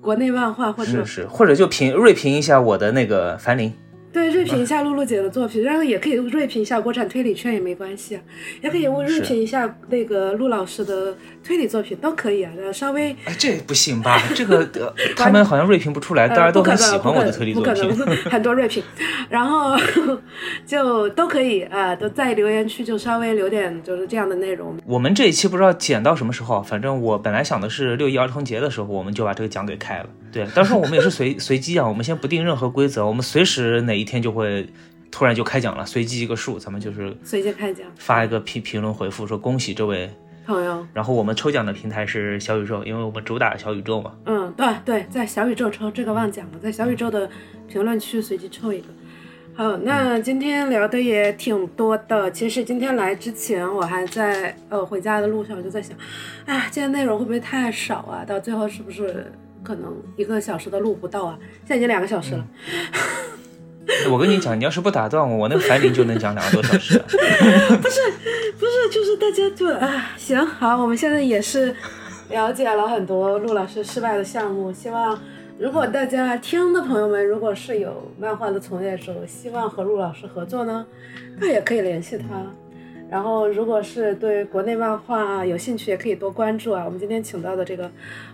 [0.00, 3.70] 国内漫画或者是，或者就评锐评一下我的那个樊玲，
[4.14, 8.22] 对，锐评一下露露姐的作品，然后也可以锐评一下国产推理圈也没关系啊，
[8.62, 14.22] 也可以锐评一下那个陆老师的推理作品都可以啊，呃稍微哎，这不行吧？
[14.32, 17.72] 这个、呃、他们好像锐评不出来，大家都很喜欢我的推理作品。
[17.72, 18.80] 呃不可能，很多锐评，
[19.28, 19.76] 然后
[20.64, 24.76] 就都可以啊、呃都在留言区就稍微留点就是这样的内容。
[24.86, 30.06] 我们这一期不知道剪到什么时候，反正我本来想的是六一儿童节的时候，我们就把这个奖给开了。
[30.34, 34.68] 对，到时候我们也是随 随机啊，我们先不定任何规则，我们随时哪一天就会
[35.10, 40.10] 突然就开奖了，随机一个数，咱们就是随机开奖，发一个评评论回复说恭喜这位。
[40.46, 44.12] 朋友，然后我们抽奖的平台是小宇宙，因为我们主打小宇宙嘛。
[44.26, 47.26] 嗯，对对，在小宇宙抽这个忘讲了，在小宇宙的
[47.66, 48.86] 评论区随机抽一个。
[49.54, 52.30] 好，那今天聊的也挺多的。
[52.30, 55.96] 其实今天来之前，我还在呃回家的路上，我就在想，
[56.44, 58.22] 哎呀，今天内容会不会太少啊？
[58.26, 59.32] 到最后是不是
[59.64, 61.38] 可能一个小时的路不到啊？
[61.60, 62.46] 现在已经两个小时了。
[64.10, 66.98] 我跟你讲，你要是不打断我，我那个樊玲就能讲两个多小时。
[67.82, 68.00] 不是
[68.58, 71.74] 不是，就是大家就啊，行好，我们现在也是
[72.30, 74.72] 了解了很多陆老师失败的项目。
[74.72, 75.18] 希望
[75.58, 80.86] 如果大家听的朋友们，如果是有漫画的从业者，希望和陆老师合作呢，
[81.38, 82.26] 那也可以联系他。
[83.10, 86.82] 然后，如果是对国内漫画有兴趣，也可以多关注啊。
[86.84, 87.90] 我们今天请到的这个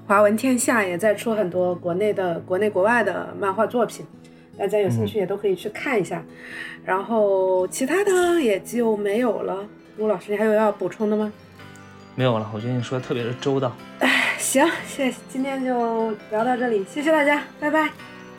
[0.06, 4.06] 华文天下也在出很多国内的、国内国外的漫画作品，
[4.56, 6.22] 大家有兴趣也都可以去看一下。
[6.84, 9.66] 然后其他的也就没有了。
[9.98, 11.30] 陆老师，你还有要补充的吗？
[12.14, 13.72] 没有了，我觉得你说的特别的周到。
[14.38, 17.90] 行，谢，今天就聊到这里，谢谢大家，拜拜。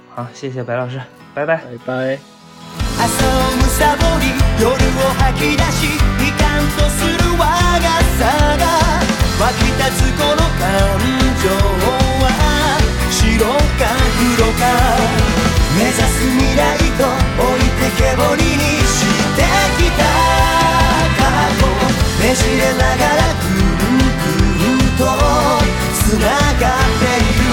[0.09, 0.99] 好，谢谢白老师，
[1.35, 1.57] 拜拜。
[1.57, 2.40] 拜拜。
[3.01, 4.29] 朝をむさぼり
[4.61, 4.77] 夜を
[5.17, 5.89] 吐き出し
[6.21, 8.29] いかんとする我がさ
[8.61, 8.77] が
[9.41, 11.01] 湧き立つこの感
[11.41, 11.49] 情
[12.21, 12.29] は
[13.09, 13.41] 白
[13.81, 13.89] か
[14.37, 14.69] 黒か
[15.73, 17.09] 目指す未来と
[17.41, 19.01] 置いてけぼりにし
[19.33, 19.49] て
[19.81, 20.05] きた
[21.17, 21.25] 過
[21.57, 21.65] 去
[22.21, 25.01] ねじれながらぐるぐると
[25.97, 26.29] つな
[26.61, 27.49] がっている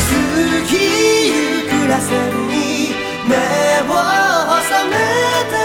[0.00, 0.80] 月ぎ
[1.28, 2.08] ゆくらせ
[2.48, 2.96] に
[3.28, 3.36] 目
[3.92, 4.21] を
[5.50, 5.56] た。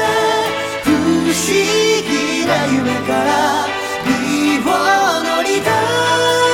[0.83, 0.91] 不
[1.31, 3.67] 思議な夢から
[4.05, 4.65] 身を
[5.23, 6.46] 乗りたい